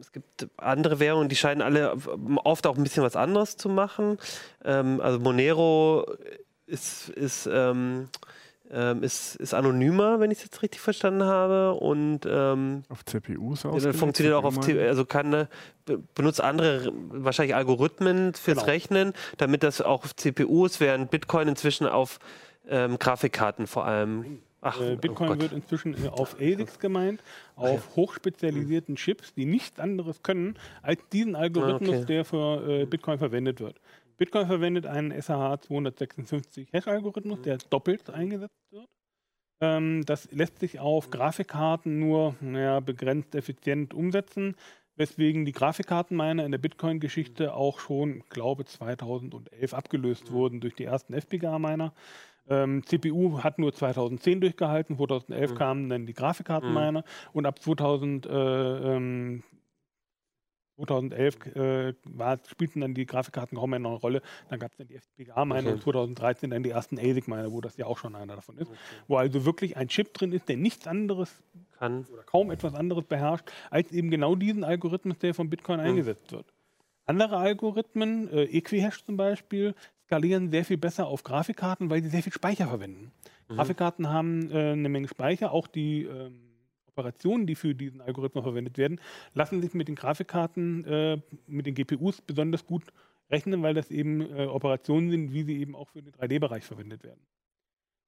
[0.00, 1.96] es gibt andere Währungen, die scheinen alle
[2.44, 4.18] oft auch ein bisschen was anderes zu machen.
[4.64, 6.04] Ähm, also Monero
[6.66, 7.48] ist, ist
[8.72, 11.74] ähm, ist, ist anonymer, wenn ich es jetzt richtig verstanden habe.
[11.74, 13.84] Und ähm, auf CPUs aus.
[13.96, 15.46] Funktioniert auch auf CPU, also kann äh,
[16.14, 18.70] benutzt andere wahrscheinlich Algorithmen fürs genau.
[18.70, 22.18] Rechnen, damit das auch auf CPUs, während Bitcoin inzwischen auf
[22.68, 24.40] ähm, Grafikkarten vor allem.
[24.64, 27.20] Ach, äh, Bitcoin oh wird inzwischen auf ASICs gemeint,
[27.56, 32.06] auf hochspezialisierten Chips, die nichts anderes können als diesen Algorithmus, ah, okay.
[32.06, 33.80] der für äh, Bitcoin verwendet wird.
[34.22, 38.88] Bitcoin verwendet einen SHA 256 Hash-Algorithmus, der doppelt eingesetzt wird.
[39.60, 44.54] Ähm, das lässt sich auf Grafikkarten nur naja, begrenzt effizient umsetzen,
[44.94, 51.14] weswegen die Grafikkartenminer in der Bitcoin-Geschichte auch schon, glaube 2011 abgelöst wurden durch die ersten
[51.14, 51.92] FPGA-Miner.
[52.48, 55.54] Ähm, CPU hat nur 2010 durchgehalten, 2011 mhm.
[55.56, 57.04] kamen dann die Grafikkartenminer mhm.
[57.32, 59.42] und ab 2000, äh, ähm,
[60.86, 64.22] 2011 äh, war, spielten dann die Grafikkarten kaum mehr eine Rolle.
[64.48, 65.72] Dann gab es dann die FPGA-Miner okay.
[65.72, 68.68] und 2013 dann die ersten ASIC-Miner, wo das ja auch schon einer davon ist.
[68.68, 68.78] Okay.
[69.08, 71.42] Wo also wirklich ein Chip drin ist, der nichts anderes
[71.78, 75.86] kann oder kaum etwas anderes beherrscht, als eben genau diesen Algorithmus, der von Bitcoin mhm.
[75.86, 76.52] eingesetzt wird.
[77.06, 79.74] Andere Algorithmen, äh, Equihash zum Beispiel,
[80.06, 83.12] skalieren sehr viel besser auf Grafikkarten, weil sie sehr viel Speicher verwenden.
[83.48, 83.54] Mhm.
[83.56, 86.41] Grafikkarten haben äh, eine Menge Speicher, auch die ähm,
[86.94, 89.00] Operationen, die für diesen Algorithmus verwendet werden,
[89.34, 92.84] lassen sich mit den Grafikkarten, äh, mit den GPUs besonders gut
[93.30, 97.02] rechnen, weil das eben äh, Operationen sind, wie sie eben auch für den 3D-Bereich verwendet
[97.02, 97.20] werden.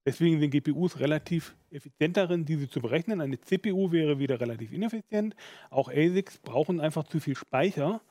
[0.05, 3.21] Deswegen sind GPUs relativ effizient darin, diese zu berechnen.
[3.21, 5.35] Eine CPU wäre wieder relativ ineffizient.
[5.71, 8.01] Auch ASICs brauchen einfach zu viel Speicher,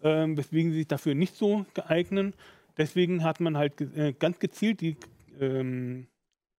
[0.00, 2.34] äh, weswegen sie sich dafür nicht so geeignen.
[2.78, 4.96] Deswegen hat man halt äh, ganz gezielt die
[5.38, 6.06] ähm,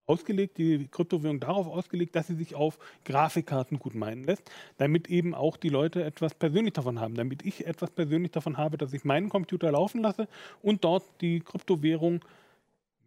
[0.06, 5.34] ausgelegt, die Kryptowährung darauf ausgelegt, dass sie sich auf Grafikkarten gut meinen lässt, damit eben
[5.34, 9.06] auch die Leute etwas persönlich davon haben, damit ich etwas persönlich davon habe, dass ich
[9.06, 10.28] meinen Computer laufen lasse
[10.62, 12.24] und dort die Kryptowährung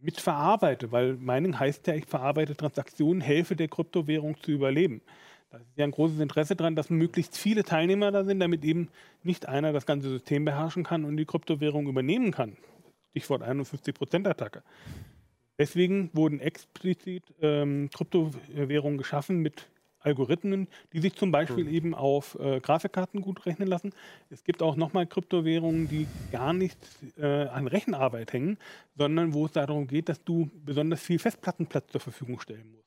[0.00, 5.02] mit verarbeite, weil Mining heißt ja, ich verarbeite Transaktionen, helfe der Kryptowährung zu überleben.
[5.50, 8.88] Da ist ja ein großes Interesse daran, dass möglichst viele Teilnehmer da sind, damit eben
[9.22, 12.56] nicht einer das ganze System beherrschen kann und die Kryptowährung übernehmen kann.
[13.10, 14.62] Stichwort 51%-Attacke.
[15.58, 19.68] Deswegen wurden explizit ähm, Kryptowährungen geschaffen mit
[20.06, 21.74] Algorithmen, die sich zum Beispiel mhm.
[21.74, 23.92] eben auf äh, Grafikkarten gut rechnen lassen.
[24.30, 26.78] Es gibt auch nochmal Kryptowährungen, die gar nicht
[27.18, 28.56] äh, an Rechenarbeit hängen,
[28.96, 32.86] sondern wo es darum geht, dass du besonders viel Festplattenplatz zur Verfügung stellen musst.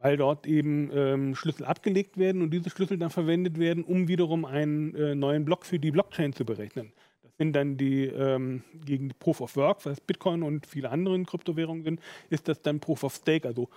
[0.00, 4.44] Weil dort eben ähm, Schlüssel abgelegt werden und diese Schlüssel dann verwendet werden, um wiederum
[4.44, 6.92] einen äh, neuen Block für die Blockchain zu berechnen.
[7.38, 11.84] Sind dann die ähm, gegen die Proof of Work, was Bitcoin und viele andere Kryptowährungen
[11.84, 13.68] sind, ist das dann Proof of Stake, also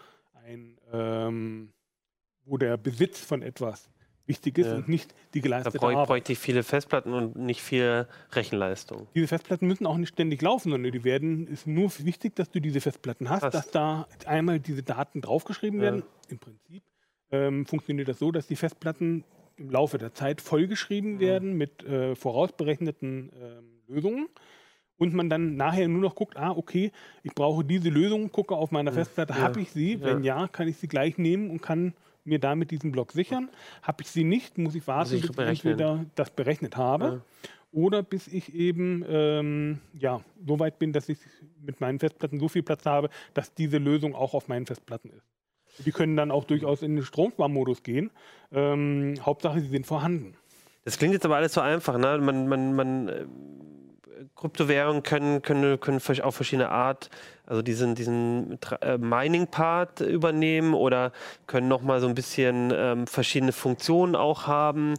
[0.46, 1.72] ein ähm,
[2.46, 3.90] wo der Besitz von etwas
[4.26, 4.76] wichtig ist ja.
[4.76, 5.98] und nicht die geleistete da Arbeit.
[5.98, 9.08] Da bräuchte ich viele Festplatten und nicht viel Rechenleistung.
[9.16, 12.60] Diese Festplatten müssen auch nicht ständig laufen, sondern die werden, ist nur wichtig, dass du
[12.60, 13.54] diese Festplatten hast, hast.
[13.54, 15.86] dass da einmal diese Daten draufgeschrieben ja.
[15.86, 16.04] werden.
[16.30, 16.84] Im Prinzip
[17.32, 19.24] ähm, funktioniert das so, dass die Festplatten
[19.62, 21.20] im Laufe der Zeit vollgeschrieben ja.
[21.20, 24.28] werden mit äh, vorausberechneten äh, Lösungen
[24.98, 26.92] und man dann nachher nur noch guckt, ah, okay,
[27.24, 30.00] ich brauche diese Lösung, gucke auf meiner Festplatte, habe ich sie?
[30.02, 31.94] Wenn ja, kann ich sie gleich nehmen und kann
[32.24, 33.50] mir damit diesen Block sichern.
[33.82, 37.50] Habe ich sie nicht, muss ich warten, bis ich entweder das berechnet habe ja.
[37.72, 41.18] oder bis ich eben ähm, ja, so weit bin, dass ich
[41.62, 45.31] mit meinen Festplatten so viel Platz habe, dass diese Lösung auch auf meinen Festplatten ist.
[45.80, 48.12] Die können dann auch durchaus in den Stromsparmodus gehen.
[48.52, 50.36] Ähm, Hauptsache, sie sind vorhanden.
[50.84, 51.98] Das klingt jetzt aber alles so einfach.
[51.98, 52.18] Ne?
[52.20, 53.26] Man, man, man äh,
[54.36, 57.10] Kryptowährungen können, können, können auf verschiedene Art,
[57.46, 61.12] also diesen, diesen äh, Mining-Part übernehmen oder
[61.48, 64.96] können nochmal so ein bisschen ähm, verschiedene Funktionen auch haben,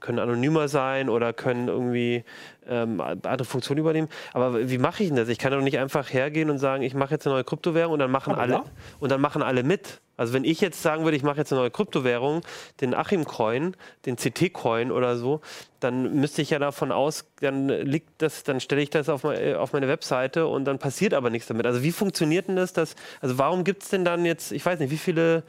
[0.00, 2.24] können anonymer sein oder können irgendwie
[2.68, 4.08] ähm, andere Funktionen übernehmen.
[4.32, 5.28] Aber wie mache ich denn das?
[5.28, 7.98] Ich kann doch nicht einfach hergehen und sagen, ich mache jetzt eine neue Kryptowährung und
[7.98, 8.64] dann machen alle ja.
[9.00, 10.00] und dann machen alle mit.
[10.16, 12.42] Also wenn ich jetzt sagen würde, ich mache jetzt eine neue Kryptowährung,
[12.80, 15.40] den Achim-Coin, den CT-Coin oder so,
[15.80, 19.58] dann müsste ich ja davon aus, dann liegt das, dann stelle ich das auf, meine,
[19.58, 21.66] auf meine Webseite und dann passiert aber nichts damit.
[21.66, 22.72] Also wie funktioniert denn das?
[22.72, 25.42] Dass, also warum gibt es denn dann jetzt, ich weiß nicht, wie viele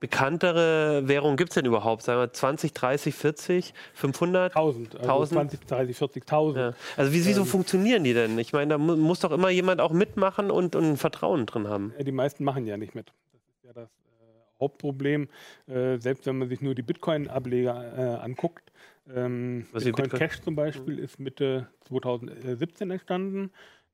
[0.00, 2.02] bekanntere Währungen gibt es denn überhaupt?
[2.02, 4.56] Sagen wir 20, 30, 40, 500?
[4.56, 4.94] 1000.
[4.96, 5.32] Also 1000?
[5.32, 6.56] 20, 30, 40, 1000.
[6.56, 6.74] Ja.
[6.96, 8.38] Also wie, wieso ähm, funktionieren die denn?
[8.38, 11.68] Ich meine, da mu muss doch immer jemand auch mitmachen und, und ein Vertrauen drin
[11.68, 11.92] haben.
[12.00, 13.12] Die meisten machen ja nicht mit.
[13.32, 15.28] Das ist ja das äh, Hauptproblem.
[15.68, 18.72] Äh, selbst wenn man sich nur die Bitcoin-Ableger äh, anguckt.
[19.14, 21.04] Ähm, Bitcoin, Bitcoin Cash zum Beispiel mhm.
[21.04, 23.50] ist Mitte 2017 entstanden.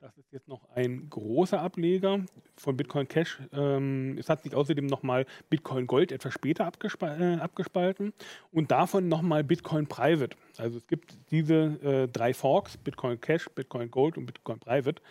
[0.07, 2.21] Das ist jetzt noch ein großer Ableger
[2.57, 3.41] von Bitcoin Cash.
[3.53, 8.13] Ähm, es hat sich außerdem nochmal Bitcoin Gold etwas später äh, abgespalten
[8.53, 10.37] und davon nochmal Bitcoin Private.
[10.59, 15.03] Also es gibt diese äh, drei Forks, Bitcoin Cash, Bitcoin Gold und Bitcoin Private,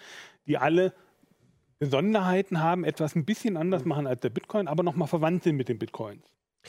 [0.47, 0.93] die alle
[1.77, 5.67] Besonderheiten haben, etwas ein bisschen anders machen als der Bitcoin, aber nochmal verwandt sind mit
[5.67, 6.23] den Bitcoins.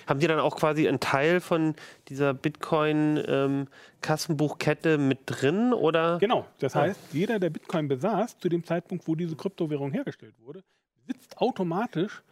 [0.07, 1.75] Haben die dann auch quasi einen Teil von
[2.09, 5.73] dieser Bitcoin-Kassenbuchkette ähm, mit drin?
[5.73, 6.19] Oder?
[6.19, 6.47] Genau.
[6.59, 10.65] Das heißt, jeder, der Bitcoin besaß, zu dem Zeitpunkt, wo diese Kryptowährung hergestellt wurde,
[11.07, 12.23] besitzt automatisch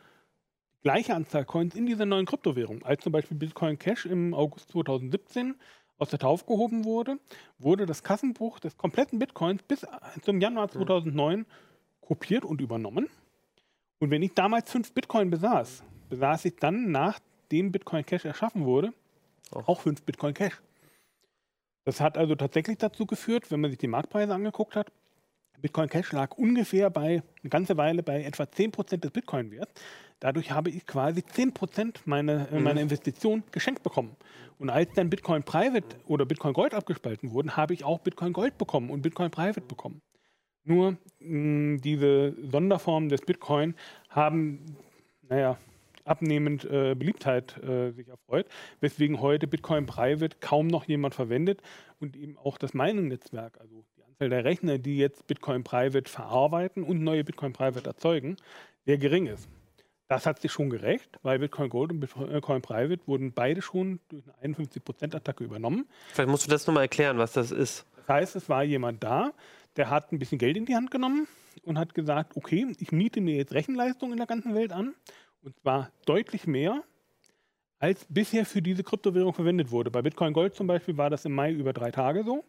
[0.76, 2.82] die gleiche Anzahl Coins in dieser neuen Kryptowährung.
[2.82, 5.54] Als zum Beispiel Bitcoin Cash im August 2017
[5.98, 7.18] aus der Taufe gehoben wurde,
[7.58, 9.86] wurde das Kassenbuch des kompletten Bitcoins bis
[10.22, 11.46] zum Januar 2009
[12.00, 13.08] kopiert und übernommen.
[13.98, 18.64] Und wenn ich damals fünf Bitcoin besaß, besaß ich dann nach nachdem Bitcoin Cash erschaffen
[18.64, 18.92] wurde,
[19.50, 20.60] auch, auch 5 Bitcoin Cash.
[21.84, 24.90] Das hat also tatsächlich dazu geführt, wenn man sich die Marktpreise angeguckt hat,
[25.60, 29.72] Bitcoin Cash lag ungefähr bei eine ganze Weile bei etwa 10% des Bitcoin-Werts.
[30.20, 32.64] Dadurch habe ich quasi 10% meiner, äh, mhm.
[32.64, 34.16] meiner Investition geschenkt bekommen.
[34.58, 38.58] Und als dann Bitcoin Private oder Bitcoin Gold abgespalten wurden, habe ich auch Bitcoin Gold
[38.58, 40.00] bekommen und Bitcoin Private bekommen.
[40.64, 43.74] Nur mh, diese Sonderformen des Bitcoin
[44.08, 44.76] haben,
[45.28, 45.58] naja,
[46.04, 48.46] abnehmend äh, Beliebtheit äh, sich erfreut,
[48.80, 51.62] weswegen heute Bitcoin Private kaum noch jemand verwendet
[52.00, 56.82] und eben auch das Mining-Netzwerk, also die Anzahl der Rechner, die jetzt Bitcoin Private verarbeiten
[56.82, 58.36] und neue Bitcoin Private erzeugen,
[58.84, 59.48] sehr gering ist.
[60.08, 64.24] Das hat sich schon gerecht, weil Bitcoin Gold und Bitcoin Private wurden beide schon durch
[64.40, 65.86] eine 51%-Attacke übernommen.
[66.12, 67.86] Vielleicht musst du das nochmal erklären, was das ist.
[67.96, 69.32] Das heißt, es war jemand da,
[69.76, 71.26] der hat ein bisschen Geld in die Hand genommen
[71.62, 74.94] und hat gesagt, okay, ich miete mir jetzt Rechenleistung in der ganzen Welt an
[75.44, 76.82] und zwar deutlich mehr,
[77.78, 79.90] als bisher für diese Kryptowährung verwendet wurde.
[79.90, 82.44] Bei Bitcoin Gold zum Beispiel war das im Mai über drei Tage so.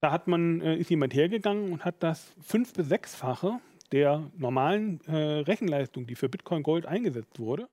[0.00, 3.60] Da hat man, äh, ist jemand hergegangen und hat das fünf- bis sechsfache
[3.92, 7.68] der normalen äh, Rechenleistung, die für Bitcoin Gold eingesetzt wurde,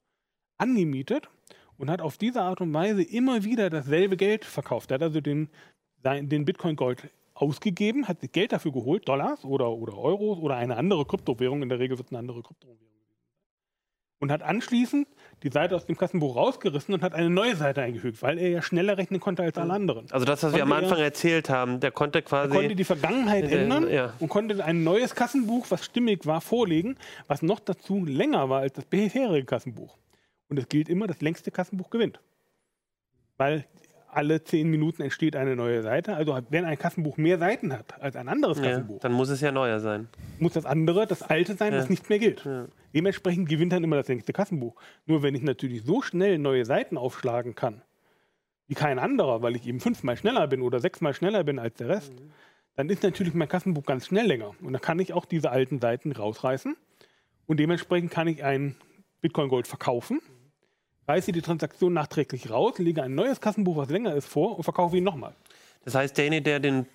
[0.58, 1.30] angemietet
[1.78, 4.92] und hat auf diese Art und Weise immer wieder dasselbe Geld verkauft.
[4.92, 5.50] Er hat also den,
[6.04, 10.76] den Bitcoin Gold ausgegeben, hat sich Geld dafür geholt, Dollars oder, oder Euros oder eine
[10.76, 11.64] andere Kryptowährung.
[11.64, 12.89] In der Regel wird es eine andere Kryptowährung
[14.20, 15.08] und hat anschließend
[15.44, 18.62] die Seite aus dem Kassenbuch rausgerissen und hat eine neue Seite eingefügt, weil er ja
[18.62, 20.06] schneller rechnen konnte als alle anderen.
[20.12, 22.54] Also das, was konnte wir am Anfang er, erzählt haben, der konnte quasi...
[22.54, 24.14] Er konnte die Vergangenheit äh, ändern ja.
[24.20, 26.98] und konnte ein neues Kassenbuch, was stimmig war, vorlegen,
[27.28, 29.98] was noch dazu länger war als das bisherige Kassenbuch.
[30.50, 32.20] Und es gilt immer, das längste Kassenbuch gewinnt.
[33.38, 33.66] Weil
[34.12, 36.16] alle zehn Minuten entsteht eine neue Seite.
[36.16, 39.42] Also wenn ein Kassenbuch mehr Seiten hat als ein anderes Kassenbuch, ja, dann muss es
[39.42, 40.08] ja neuer sein.
[40.40, 41.80] Muss das andere das alte sein, ja.
[41.80, 42.44] das nicht mehr gilt.
[42.46, 42.68] Ja.
[42.94, 44.76] Dementsprechend gewinnt dann immer das längste Kassenbuch.
[45.06, 47.82] Nur wenn ich natürlich so schnell neue Seiten aufschlagen kann,
[48.68, 51.90] wie kein anderer, weil ich eben fünfmal schneller bin oder sechsmal schneller bin als der
[51.90, 52.32] Rest, mhm.
[52.76, 54.52] dann ist natürlich mein Kassenbuch ganz schnell länger.
[54.62, 56.76] Und dann kann ich auch diese alten Seiten rausreißen.
[57.48, 58.76] Und dementsprechend kann ich ein
[59.22, 60.22] Bitcoin Gold verkaufen
[61.10, 64.98] reiße die Transaktion nachträglich raus, lege ein neues Kassenbuch, was länger ist, vor und verkaufe
[64.98, 65.34] ihn nochmal.
[65.84, 66.86] Das heißt, derjenige, der den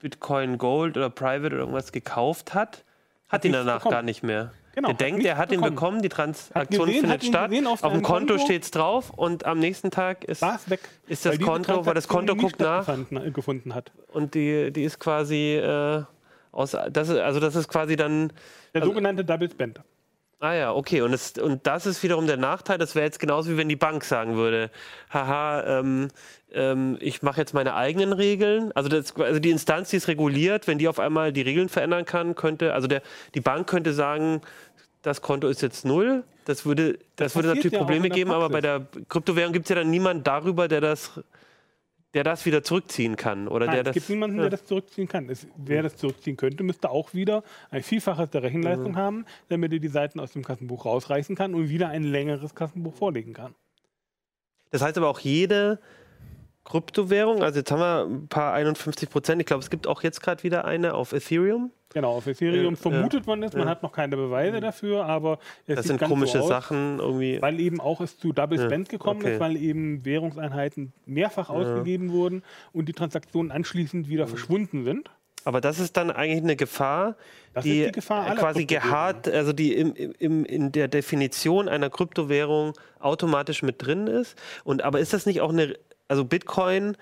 [0.00, 2.84] Bitcoin Gold oder Private oder irgendwas gekauft hat,
[3.28, 3.92] hat, ihn danach bekommen.
[3.92, 4.52] gar nicht mehr.
[4.74, 8.02] Genau, der denkt, er hat ihn bekommen, die Transaktion gesehen, findet statt, auf, auf dem
[8.02, 10.44] Konto, Konto steht es drauf und am nächsten Tag ist,
[11.08, 12.86] ist das Konto, weil das Konto guckt nach
[13.32, 13.90] gefunden hat.
[14.12, 16.04] Und die, die ist quasi äh,
[16.52, 18.28] aus, das ist, also das ist quasi dann
[18.72, 19.80] der also, sogenannte Double Spend.
[20.40, 21.02] Ah ja, okay.
[21.02, 22.78] Und, es, und das ist wiederum der Nachteil.
[22.78, 24.70] Das wäre jetzt genauso wie wenn die Bank sagen würde,
[25.12, 26.08] haha, ähm,
[26.52, 28.70] ähm, ich mache jetzt meine eigenen Regeln.
[28.72, 32.04] Also, das, also die Instanz, die es reguliert, wenn die auf einmal die Regeln verändern
[32.04, 33.02] kann, könnte, also der,
[33.34, 34.40] die Bank könnte sagen,
[35.02, 36.22] das Konto ist jetzt null.
[36.44, 39.70] Das würde, das, das würde natürlich ja Probleme geben, aber bei der Kryptowährung gibt es
[39.70, 41.20] ja dann niemanden darüber, der das
[42.18, 43.46] der das wieder zurückziehen kann.
[43.46, 44.42] Oder Nein, der es das, gibt niemanden, ja.
[44.42, 45.28] der das zurückziehen kann.
[45.28, 48.96] Es, wer das zurückziehen könnte, müsste auch wieder ein Vielfaches der Rechenleistung mhm.
[48.96, 52.94] haben, damit er die Seiten aus dem Kassenbuch rausreißen kann und wieder ein längeres Kassenbuch
[52.94, 53.54] vorlegen kann.
[54.72, 55.78] Das heißt aber auch jede
[56.68, 60.22] Kryptowährung, also jetzt haben wir ein paar 51 Prozent, ich glaube, es gibt auch jetzt
[60.22, 61.72] gerade wieder eine auf Ethereum.
[61.94, 63.70] Genau, auf Ethereum äh, vermutet man es, man ja.
[63.70, 64.60] hat noch keine Beweise mhm.
[64.60, 67.40] dafür, aber es Das sind komische so aus, Sachen irgendwie.
[67.40, 69.34] Weil eben auch es zu Double Spend gekommen okay.
[69.34, 72.42] ist, weil eben Währungseinheiten mehrfach ausgegeben wurden
[72.72, 74.30] und die Transaktionen anschließend wieder mhm.
[74.30, 75.10] verschwunden sind.
[75.44, 77.16] Aber das ist dann eigentlich eine Gefahr,
[77.54, 82.74] das die, die Gefahr quasi geharrt, also die im, im, in der Definition einer Kryptowährung
[82.98, 84.36] automatisch mit drin ist.
[84.64, 85.74] Und aber ist das nicht auch eine,
[86.08, 86.96] also Bitcoin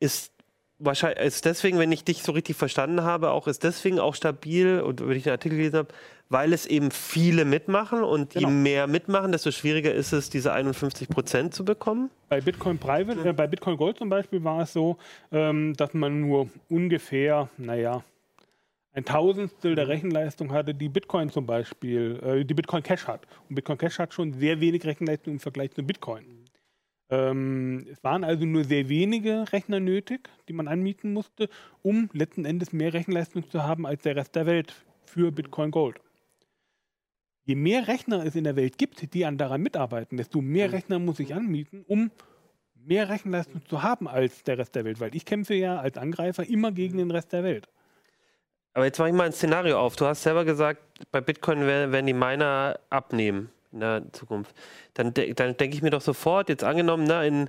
[0.00, 0.32] ist
[0.78, 4.80] wahrscheinlich ist deswegen, wenn ich dich so richtig verstanden habe, auch ist deswegen auch stabil
[4.80, 5.88] und wenn ich den Artikel gelesen habe,
[6.28, 8.48] weil es eben viele mitmachen und genau.
[8.48, 12.10] je mehr mitmachen, desto schwieriger ist es, diese 51 Prozent zu bekommen.
[12.28, 14.96] Bei Bitcoin Private, äh, bei Bitcoin Gold zum Beispiel war es so,
[15.30, 18.02] ähm, dass man nur ungefähr, naja,
[18.92, 23.26] ein Tausendstel der Rechenleistung hatte, die Bitcoin zum Beispiel, äh, die Bitcoin Cash hat.
[23.48, 26.45] Und Bitcoin Cash hat schon sehr wenig Rechenleistung im Vergleich zu Bitcoin.
[27.08, 31.48] Ähm, es waren also nur sehr wenige Rechner nötig, die man anmieten musste,
[31.82, 36.00] um letzten Endes mehr Rechenleistung zu haben als der Rest der Welt für Bitcoin Gold.
[37.44, 40.98] Je mehr Rechner es in der Welt gibt, die an daran mitarbeiten, desto mehr Rechner
[40.98, 42.10] muss ich anmieten, um
[42.74, 46.44] mehr Rechenleistung zu haben als der Rest der Welt, weil ich kämpfe ja als Angreifer
[46.48, 47.68] immer gegen den Rest der Welt.
[48.74, 49.94] Aber jetzt mache ich mal ein Szenario auf.
[49.94, 50.80] Du hast selber gesagt,
[51.12, 54.54] bei Bitcoin werden die Miner abnehmen in der Zukunft,
[54.94, 57.48] dann, de dann denke ich mir doch sofort, jetzt angenommen, na, in,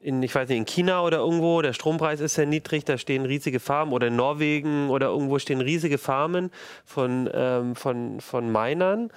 [0.00, 3.24] in, ich weiß nicht, in China oder irgendwo, der Strompreis ist sehr niedrig, da stehen
[3.24, 6.50] riesige Farmen oder in Norwegen oder irgendwo stehen riesige Farmen
[6.84, 9.10] von, ähm, von, von Minern.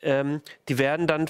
[0.00, 1.26] Ähm, die werden dann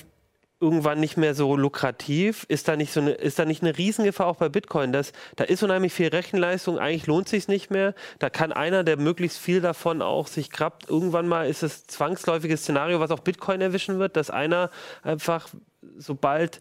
[0.61, 2.45] irgendwann nicht mehr so lukrativ?
[2.49, 4.93] Ist da nicht so eine, ist da nicht eine Riesengefahr auch bei Bitcoin?
[4.93, 7.95] Dass, da ist unheimlich viel Rechenleistung, eigentlich lohnt sich nicht mehr.
[8.19, 12.63] Da kann einer, der möglichst viel davon auch sich krabbt, irgendwann mal ist es zwangsläufiges
[12.63, 14.71] Szenario, was auch Bitcoin erwischen wird, dass einer
[15.03, 15.49] einfach,
[15.97, 16.61] sobald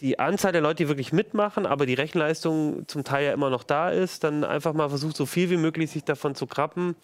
[0.00, 3.62] die Anzahl der Leute, die wirklich mitmachen, aber die Rechenleistung zum Teil ja immer noch
[3.62, 6.96] da ist, dann einfach mal versucht, so viel wie möglich sich davon zu krabben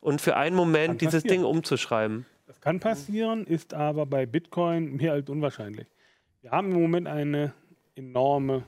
[0.00, 2.26] und für einen Moment dieses Ding umzuschreiben.
[2.60, 5.86] Kann passieren, ist aber bei Bitcoin mehr als unwahrscheinlich.
[6.40, 7.54] Wir haben im Moment eine
[7.94, 8.64] enorme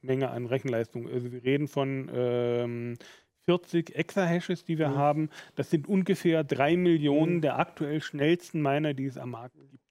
[0.00, 1.08] Menge an Rechenleistung.
[1.08, 2.96] Also wir reden von ähm,
[3.44, 4.96] 40 Exahashes, die wir mhm.
[4.96, 5.30] haben.
[5.56, 7.40] Das sind ungefähr drei Millionen mhm.
[7.42, 9.84] der aktuell schnellsten Miner, die es am Markt gibt,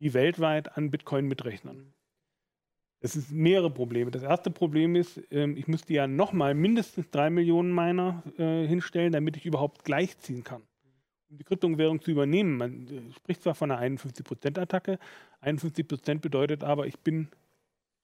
[0.00, 1.94] die weltweit an Bitcoin mitrechnen.
[3.00, 4.10] Das sind mehrere Probleme.
[4.10, 9.12] Das erste Problem ist, ähm, ich müsste ja nochmal mindestens drei Millionen Miner äh, hinstellen,
[9.12, 10.62] damit ich überhaupt gleichziehen kann
[11.36, 12.56] die Kryptowährung zu übernehmen.
[12.56, 14.98] Man äh, spricht zwar von einer 51%-Attacke,
[15.42, 17.28] 51% bedeutet aber, ich bin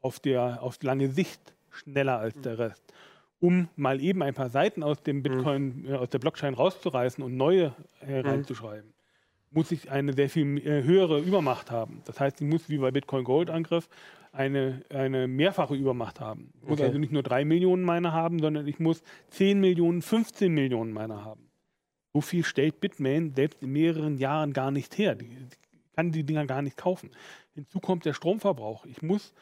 [0.00, 2.82] auf, der, auf lange Sicht schneller als der Rest.
[3.40, 7.36] Um mal eben ein paar Seiten aus dem Bitcoin, äh, aus der Blockchain rauszureißen und
[7.36, 8.92] neue äh, reinzuschreiben,
[9.50, 12.02] muss ich eine sehr viel äh, höhere Übermacht haben.
[12.04, 13.88] Das heißt, ich muss wie bei Bitcoin Gold Angriff
[14.32, 16.52] eine, eine mehrfache Übermacht haben.
[16.62, 16.86] Ich muss okay.
[16.86, 21.24] also nicht nur 3 Millionen Miner haben, sondern ich muss 10 Millionen, 15 Millionen Miner
[21.24, 21.51] haben.
[22.12, 25.14] So viel stellt Bitmain selbst in mehreren Jahren gar nicht her.
[25.14, 25.30] Die,
[25.94, 27.10] kann die Dinger gar nicht kaufen.
[27.54, 28.86] Hinzu kommt der Stromverbrauch.
[28.86, 29.34] Ich muss,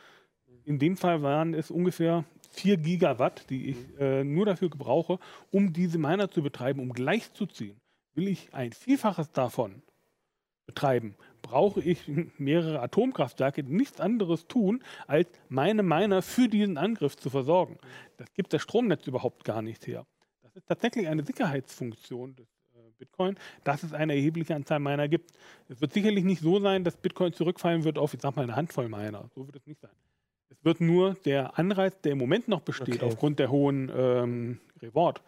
[0.65, 5.19] in dem Fall waren es ungefähr 4 Gigawatt, die ich äh, nur dafür gebrauche,
[5.51, 7.81] um diese Miner zu betreiben, um gleichzuziehen.
[8.15, 9.83] Will ich ein Vielfaches davon
[10.67, 12.09] betreiben, brauche ich
[12.39, 17.79] mehrere Atomkraftwerke, die nichts anderes tun, als meine Miner für diesen Angriff zu versorgen.
[18.17, 20.07] Das gibt das Stromnetz überhaupt gar nicht her.
[20.43, 22.47] Das ist tatsächlich eine Sicherheitsfunktion des
[23.01, 25.33] Bitcoin, dass es eine erhebliche Anzahl Miner gibt.
[25.69, 28.55] Es wird sicherlich nicht so sein, dass Bitcoin zurückfallen wird auf, ich sag mal, eine
[28.55, 29.29] Handvoll Miner.
[29.35, 29.91] So wird es nicht sein.
[30.51, 33.07] Es wird nur der Anreiz, der im Moment noch besteht, okay.
[33.07, 35.23] aufgrund der hohen ähm, Reward,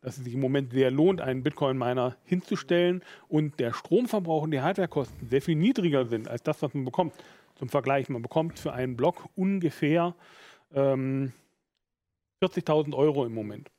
[0.00, 4.60] dass es sich im Moment sehr lohnt, einen Bitcoin-Miner hinzustellen und der Stromverbrauch und die
[4.60, 7.14] Hardwarekosten sehr viel niedriger sind als das, was man bekommt.
[7.56, 10.14] Zum Vergleich, man bekommt für einen Block ungefähr
[10.74, 11.32] ähm,
[12.42, 13.70] 40.000 Euro im Moment.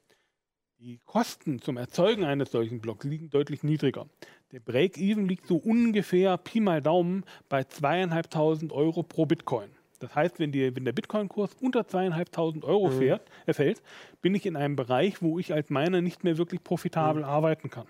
[0.79, 4.05] Die Kosten zum Erzeugen eines solchen Blocks liegen deutlich niedriger.
[4.51, 9.71] Der Break-Even liegt so ungefähr Pi mal Daumen bei zweieinhalbtausend Euro pro Bitcoin.
[9.97, 12.99] Das heißt, wenn, die, wenn der Bitcoin-Kurs unter zweieinhalbtausend Euro mhm.
[12.99, 13.81] fährt, äh, fällt,
[14.21, 17.29] bin ich in einem Bereich, wo ich als Miner nicht mehr wirklich profitabel mhm.
[17.29, 17.87] arbeiten kann.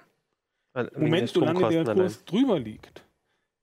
[0.73, 3.03] Im Moment, solange der Kurs drüber liegt,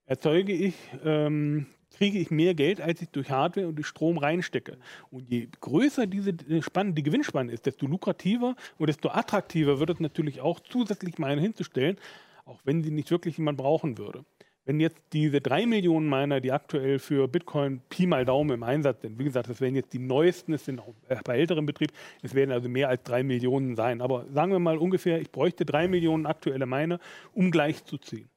[0.04, 4.78] erzeuge ich, ähm, kriege ich mehr Geld, als ich durch Hardware und durch Strom reinstecke.
[5.10, 10.00] Und je größer diese Spanne, die Gewinnspanne ist, desto lukrativer und desto attraktiver wird es
[10.00, 11.96] natürlich auch, zusätzlich Miner hinzustellen,
[12.44, 14.24] auch wenn sie nicht wirklich jemand brauchen würde
[14.64, 19.02] wenn jetzt diese drei Millionen Miner, die aktuell für Bitcoin Pi mal Daumen im Einsatz
[19.02, 21.92] sind, wie gesagt, das werden jetzt die neuesten, es sind auch bei älteren Betrieben,
[22.22, 24.00] es werden also mehr als drei Millionen sein.
[24.00, 26.98] Aber sagen wir mal ungefähr, ich bräuchte drei Millionen aktuelle Miner,
[27.34, 28.28] um gleichzuziehen.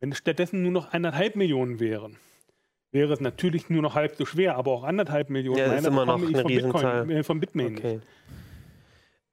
[0.00, 2.16] Wenn es stattdessen nur noch eineinhalb Millionen wären,
[2.92, 6.30] wäre es natürlich nur noch halb so schwer, aber auch anderthalb Millionen ja, Miner bekomme
[6.30, 8.00] ich von, Bitcoin, äh, von Bitmain okay.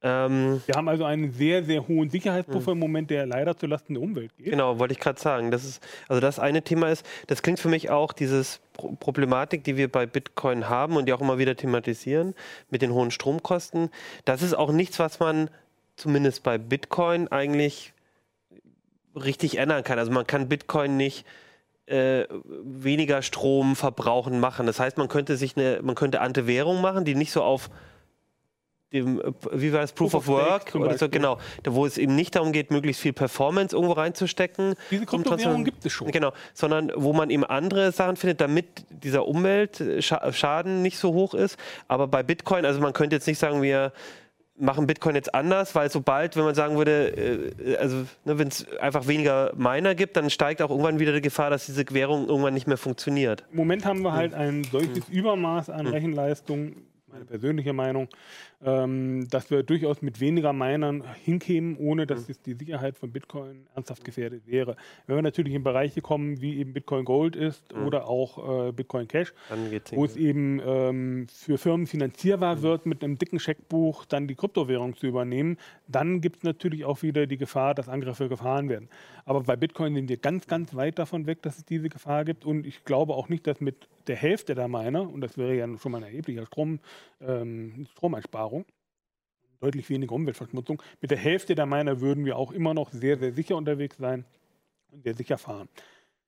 [0.02, 4.02] Ähm, wir haben also einen sehr, sehr hohen Sicherheitspuffer im Moment, der leider zulasten der
[4.02, 4.50] Umwelt geht.
[4.50, 5.50] Genau, wollte ich gerade sagen.
[5.50, 9.64] Das ist, also das eine Thema ist, das klingt für mich auch dieses Pro Problematik,
[9.64, 12.34] die wir bei Bitcoin haben und die auch immer wieder thematisieren,
[12.70, 13.90] mit den hohen Stromkosten.
[14.24, 15.50] Das ist auch nichts, was man
[15.96, 17.92] zumindest bei Bitcoin eigentlich
[19.16, 19.98] richtig ändern kann.
[19.98, 21.26] Also man kann Bitcoin nicht
[21.86, 22.24] äh,
[22.64, 24.66] weniger Strom verbrauchen machen.
[24.66, 27.70] Das heißt, man könnte sich eine, man könnte Antewährung machen, die nicht so auf
[28.92, 32.14] dem, äh, wie war das, Proof, Proof of, Work oder so, genau, wo es eben
[32.14, 34.74] nicht darum geht, möglichst viel Performance irgendwo reinzustecken.
[34.90, 36.10] Diese Kryptowährung gibt es schon.
[36.10, 41.58] Genau, sondern wo man eben andere Sachen findet, damit dieser Umweltschaden nicht so hoch ist.
[41.88, 43.92] Aber bei Bitcoin, also man könnte jetzt nicht sagen, wir
[44.58, 48.66] machen Bitcoin jetzt anders, weil sobald, wenn man sagen würde, äh, also ne, wenn es
[48.78, 52.54] einfach weniger Miner gibt, dann steigt auch irgendwann wieder die Gefahr, dass diese Währung irgendwann
[52.54, 53.44] nicht mehr funktioniert.
[53.50, 55.14] Im Moment haben wir halt ein solches hm.
[55.14, 55.92] Übermaß an hm.
[55.92, 56.76] Rechenleistung,
[57.16, 58.08] meine persönliche Meinung,
[58.64, 62.34] ähm, dass wir durchaus mit weniger Minern hinkämen, ohne dass mhm.
[62.44, 64.76] die Sicherheit von Bitcoin ernsthaft gefährdet wäre.
[65.06, 67.86] Wenn wir natürlich in Bereiche kommen, wie eben Bitcoin Gold ist mhm.
[67.86, 69.32] oder auch äh, Bitcoin Cash,
[69.92, 72.62] wo es eben ähm, für Firmen finanzierbar mhm.
[72.62, 75.56] wird, mit einem dicken Scheckbuch dann die Kryptowährung zu übernehmen,
[75.88, 78.88] dann gibt es natürlich auch wieder die Gefahr, dass Angriffe gefahren werden.
[79.24, 82.44] Aber bei Bitcoin sind wir ganz, ganz weit davon weg, dass es diese Gefahr gibt
[82.44, 85.66] und ich glaube auch nicht, dass mit der Hälfte der Miner, und das wäre ja
[85.78, 86.80] schon mal ein erheblicher Strom,
[87.20, 88.64] ähm, Stromeinsparung, Einsparung,
[89.60, 90.82] deutlich weniger Umweltverschmutzung.
[91.00, 94.24] Mit der Hälfte der Miner würden wir auch immer noch sehr, sehr sicher unterwegs sein
[94.90, 95.68] und sehr sicher fahren.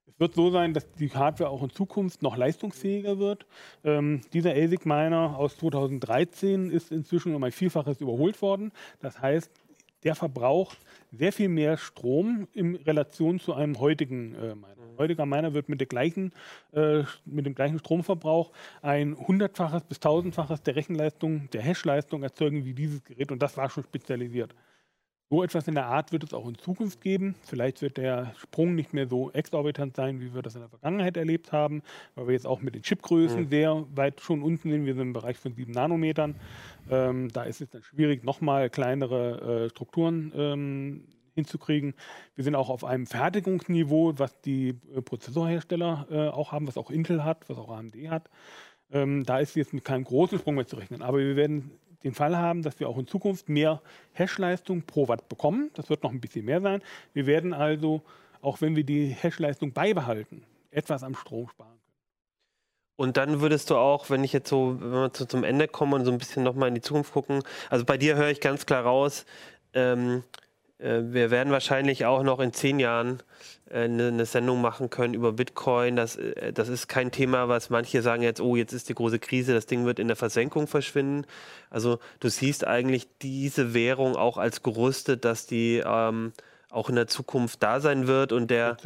[0.06, 3.46] Es wird so sein, dass die Hardware auch in Zukunft noch leistungsfähiger wird.
[3.84, 8.72] Ähm, dieser ASIC Miner aus 2013 ist inzwischen um ein Vielfaches überholt worden.
[9.00, 9.50] Das heißt,
[10.04, 10.78] der verbraucht
[11.12, 14.68] sehr viel mehr Strom in Relation zu einem heutigen äh, Miner.
[14.90, 16.32] Ein heutiger Miner wird mit, gleichen,
[16.72, 22.74] äh, mit dem gleichen Stromverbrauch ein hundertfaches bis tausendfaches der Rechenleistung, der Hashleistung erzeugen wie
[22.74, 24.54] dieses Gerät und das war schon spezialisiert.
[25.30, 27.34] So etwas in der Art wird es auch in Zukunft geben.
[27.42, 31.18] Vielleicht wird der Sprung nicht mehr so exorbitant sein, wie wir das in der Vergangenheit
[31.18, 31.82] erlebt haben,
[32.14, 33.48] weil wir jetzt auch mit den Chipgrößen mhm.
[33.50, 34.86] sehr weit schon unten sind.
[34.86, 36.34] Wir sind im Bereich von 7 Nanometern.
[36.90, 41.04] Ähm, da ist es dann schwierig, nochmal kleinere äh, Strukturen ähm,
[41.34, 41.92] hinzukriegen.
[42.34, 46.90] Wir sind auch auf einem Fertigungsniveau, was die äh, Prozessorhersteller äh, auch haben, was auch
[46.90, 48.30] Intel hat, was auch AMD hat.
[48.90, 51.02] Ähm, da ist jetzt mit keinem großen Sprung mehr zu rechnen.
[51.02, 51.70] Aber wir werden
[52.04, 53.82] den Fall haben, dass wir auch in Zukunft mehr
[54.12, 55.70] Hashleistung pro Watt bekommen.
[55.74, 56.82] Das wird noch ein bisschen mehr sein.
[57.12, 58.02] Wir werden also,
[58.40, 61.78] auch wenn wir die Hashleistung beibehalten, etwas am Strom sparen können.
[62.96, 66.04] Und dann würdest du auch, wenn ich jetzt so, wenn wir zum Ende kommen und
[66.04, 68.82] so ein bisschen nochmal in die Zukunft gucken, also bei dir höre ich ganz klar
[68.82, 69.24] raus,
[69.72, 70.24] ähm,
[70.78, 73.22] äh, wir werden wahrscheinlich auch noch in zehn Jahren
[73.70, 75.96] eine, äh, eine Sendung machen können über Bitcoin.
[75.96, 79.18] Das, äh, das ist kein Thema, was manche sagen jetzt, oh, jetzt ist die große
[79.18, 81.26] Krise, das Ding wird in der Versenkung verschwinden.
[81.70, 86.32] Also du siehst eigentlich diese Währung auch als gerüstet, dass die ähm,
[86.70, 88.76] auch in der Zukunft da sein wird und der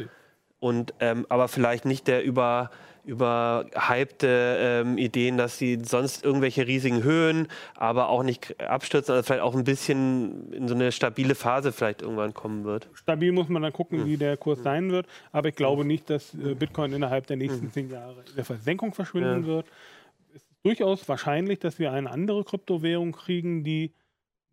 [0.59, 2.71] und ähm, aber vielleicht nicht der über
[3.05, 9.41] überhypte ähm, Ideen, dass sie sonst irgendwelche riesigen Höhen, aber auch nicht abstürzen, also vielleicht
[9.41, 12.87] auch ein bisschen in so eine stabile Phase vielleicht irgendwann kommen wird.
[12.93, 14.05] Stabil muss man dann gucken, hm.
[14.05, 14.63] wie der Kurs hm.
[14.63, 17.71] sein wird, aber ich glaube nicht, dass äh, Bitcoin innerhalb der nächsten hm.
[17.71, 19.47] zehn Jahre in der Versenkung verschwinden ja.
[19.47, 19.67] wird.
[20.33, 23.93] Es ist durchaus wahrscheinlich, dass wir eine andere Kryptowährung kriegen, die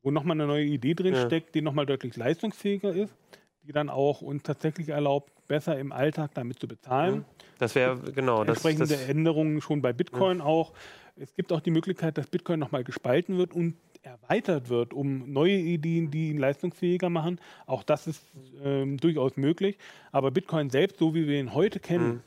[0.02, 1.26] wo nochmal eine neue Idee drin ja.
[1.26, 3.14] steckt, die nochmal deutlich leistungsfähiger ist,
[3.62, 7.24] die dann auch uns tatsächlich erlaubt, besser im Alltag damit zu bezahlen.
[7.58, 8.56] Das wäre genau das.
[8.56, 10.44] Entsprechende das, Änderungen schon bei Bitcoin ja.
[10.44, 10.72] auch.
[11.16, 15.56] Es gibt auch die Möglichkeit, dass Bitcoin nochmal gespalten wird und erweitert wird um neue
[15.56, 17.40] Ideen, die ihn leistungsfähiger machen.
[17.66, 18.24] Auch das ist
[18.62, 19.76] ähm, durchaus möglich.
[20.12, 22.22] Aber Bitcoin selbst, so wie wir ihn heute kennen, mhm.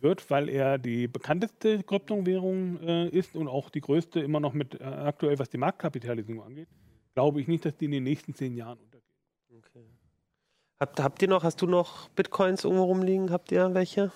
[0.00, 4.80] wird, weil er die bekannteste Kryptowährung äh, ist und auch die größte immer noch mit
[4.80, 6.68] äh, aktuell, was die Marktkapitalisierung angeht,
[7.14, 8.78] glaube ich nicht, dass die in den nächsten zehn Jahren.
[10.84, 13.30] Habt, habt ihr noch, hast du noch Bitcoins irgendwo rumliegen?
[13.30, 14.10] Habt ihr welche?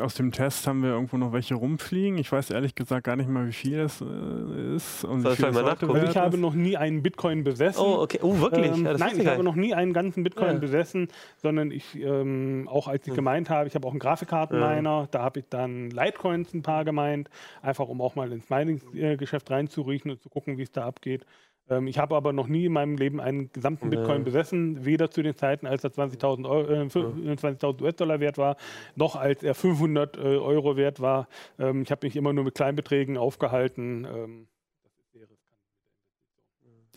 [0.00, 2.18] Aus dem Test haben wir irgendwo noch welche rumfliegen.
[2.18, 5.04] Ich weiß ehrlich gesagt gar nicht mal, wie viel es äh, ist.
[5.04, 5.94] Und Soll ich mal nachgucken?
[5.94, 7.80] Also ich habe noch nie einen Bitcoin besessen.
[7.80, 8.18] Oh, okay.
[8.22, 8.72] Oh, wirklich?
[8.72, 10.58] Ähm, ja, nein, ich habe noch nie einen ganzen Bitcoin ja.
[10.58, 11.06] besessen,
[11.36, 13.14] sondern ich, ähm, auch als ich hm.
[13.14, 15.08] gemeint habe, ich habe auch einen Grafikkartenminer, ja.
[15.12, 17.30] da habe ich dann Litecoins ein paar gemeint,
[17.62, 21.24] einfach um auch mal ins Mining-Geschäft reinzuriechen und zu gucken, wie es da abgeht.
[21.70, 25.22] Ähm, ich habe aber noch nie in meinem Leben einen gesamten Bitcoin besessen, weder zu
[25.22, 28.56] den Zeiten, als er 20.000 äh, 20 US-Dollar wert war,
[28.96, 31.28] noch als er 500 äh, Euro wert war.
[31.58, 34.06] Ähm, ich habe mich immer nur mit Kleinbeträgen aufgehalten.
[34.12, 34.46] Ähm,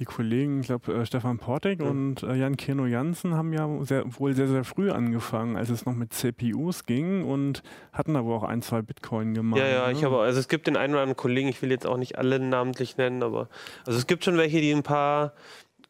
[0.04, 1.88] die Kollegen, ich glaube äh, Stefan Portek ja.
[1.88, 5.86] und äh, Jan Keno Jansen haben ja sehr, wohl sehr, sehr früh angefangen, als es
[5.86, 9.60] noch mit CPUs ging und hatten aber auch ein, zwei Bitcoin gemacht.
[9.60, 9.94] Ja, ja, ne?
[9.94, 12.18] ich habe, also es gibt den einen oder anderen Kollegen, ich will jetzt auch nicht
[12.18, 13.48] alle namentlich nennen, aber
[13.86, 15.34] also es gibt schon welche, die ein paar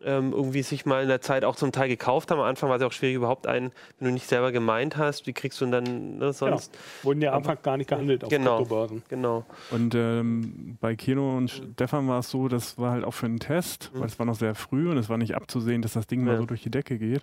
[0.05, 2.39] ähm, irgendwie sich mal in der Zeit auch zum Teil gekauft haben.
[2.39, 5.27] Am Anfang war es ja auch schwierig, überhaupt einen, wenn du nicht selber gemeint hast,
[5.27, 6.71] wie kriegst du ihn dann ne, sonst?
[6.71, 6.83] Genau.
[7.03, 8.63] Wurden ja am Anfang gar nicht gehandelt auf genau,
[9.09, 9.45] Genau.
[9.71, 13.39] Und ähm, bei Kino und Stefan war es so, das war halt auch für einen
[13.39, 13.99] Test, mhm.
[13.99, 16.33] weil es war noch sehr früh und es war nicht abzusehen, dass das Ding ja.
[16.33, 17.21] mal so durch die Decke geht.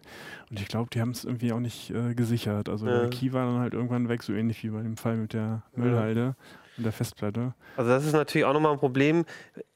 [0.50, 2.68] Und ich glaube, die haben es irgendwie auch nicht äh, gesichert.
[2.68, 3.00] Also ja.
[3.00, 5.62] der Key war dann halt irgendwann weg, so ähnlich wie bei dem Fall mit der
[5.74, 6.20] Müllhalde.
[6.20, 6.34] Ja
[6.80, 7.54] in der Festplatte.
[7.76, 9.24] Also das ist natürlich auch nochmal ein Problem.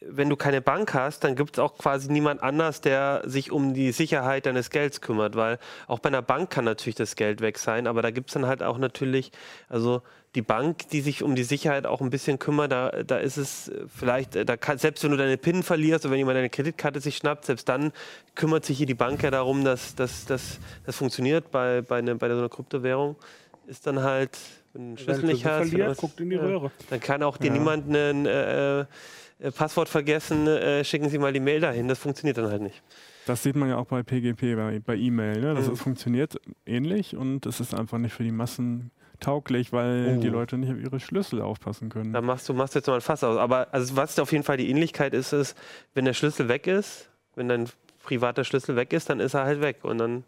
[0.00, 3.74] Wenn du keine Bank hast, dann gibt es auch quasi niemand anders, der sich um
[3.74, 7.59] die Sicherheit deines Gelds kümmert, weil auch bei einer Bank kann natürlich das Geld weg
[7.59, 9.32] sein, aber da gibt es dann halt auch natürlich,
[9.68, 10.02] also
[10.34, 13.70] die Bank, die sich um die Sicherheit auch ein bisschen kümmert, da, da ist es
[13.86, 17.16] vielleicht, da kann, selbst wenn du deine PIN verlierst oder wenn jemand deine Kreditkarte sich
[17.16, 17.92] schnappt, selbst dann
[18.34, 22.38] kümmert sich hier die Bank ja darum, dass, das funktioniert bei, bei, eine, bei so
[22.38, 23.16] einer Kryptowährung.
[23.66, 24.38] Ist dann halt
[24.75, 26.70] wenn du einen Schlüssel nicht hast, verliert, guckt in die Röhre.
[26.91, 27.53] dann kann auch dir ja.
[27.55, 28.85] niemand ein äh, äh,
[29.55, 31.89] Passwort vergessen, äh, schicken Sie mal die Mail dahin.
[31.89, 32.83] Das funktioniert dann halt nicht.
[33.27, 35.41] Das sieht man ja auch bei PGP, bei, bei E-Mail.
[35.41, 35.55] Ne?
[35.55, 35.77] Das mhm.
[35.77, 40.20] funktioniert ähnlich und es ist einfach nicht für die Massen tauglich, weil uh.
[40.20, 42.12] die Leute nicht auf ihre Schlüssel aufpassen können.
[42.12, 43.39] Da machst du machst jetzt mal ein Fass aus.
[43.39, 45.57] Aber also was auf jeden Fall die Ähnlichkeit ist, ist,
[45.95, 47.68] wenn der Schlüssel weg ist, wenn dein
[48.03, 50.25] privater Schlüssel weg ist, dann ist er halt weg und dann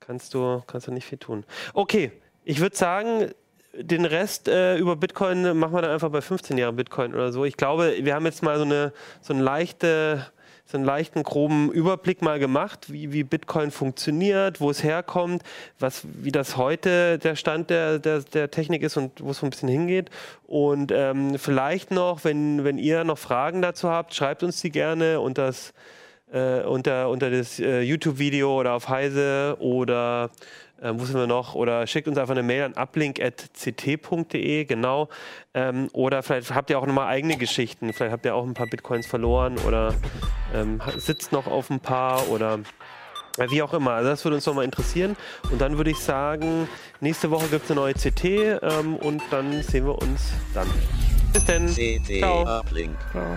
[0.00, 1.44] kannst du, kannst du nicht viel tun.
[1.74, 2.12] Okay,
[2.44, 3.30] ich würde sagen,
[3.74, 7.44] den Rest äh, über Bitcoin machen wir dann einfach bei 15 Jahren Bitcoin oder so.
[7.44, 8.92] Ich glaube, wir haben jetzt mal so, eine,
[9.22, 10.26] so, eine leichte,
[10.66, 15.42] so einen leichten, groben Überblick mal gemacht, wie, wie Bitcoin funktioniert, wo es herkommt,
[15.78, 19.46] was, wie das heute der Stand der, der, der Technik ist und wo es so
[19.46, 20.10] ein bisschen hingeht.
[20.46, 25.20] Und ähm, vielleicht noch, wenn, wenn ihr noch Fragen dazu habt, schreibt uns die gerne
[25.20, 25.72] und das
[26.32, 30.30] äh, unter, unter das äh, YouTube-Video oder auf Heise oder
[30.82, 31.54] äh, wo sind wir noch?
[31.54, 35.08] Oder schickt uns einfach eine Mail an uplink.ct.de, genau.
[35.54, 37.92] Ähm, oder vielleicht habt ihr auch nochmal eigene Geschichten.
[37.92, 39.94] Vielleicht habt ihr auch ein paar Bitcoins verloren oder
[40.54, 42.58] ähm, sitzt noch auf ein paar oder
[43.38, 43.92] äh, wie auch immer.
[43.92, 45.16] Also das würde uns nochmal interessieren.
[45.50, 46.68] Und dann würde ich sagen,
[47.00, 50.68] nächste Woche gibt es eine neue CT ähm, und dann sehen wir uns dann.
[51.32, 51.68] Bis dann.
[51.68, 52.60] Ciao.
[52.60, 52.96] Uplink.
[53.12, 53.36] Ciao.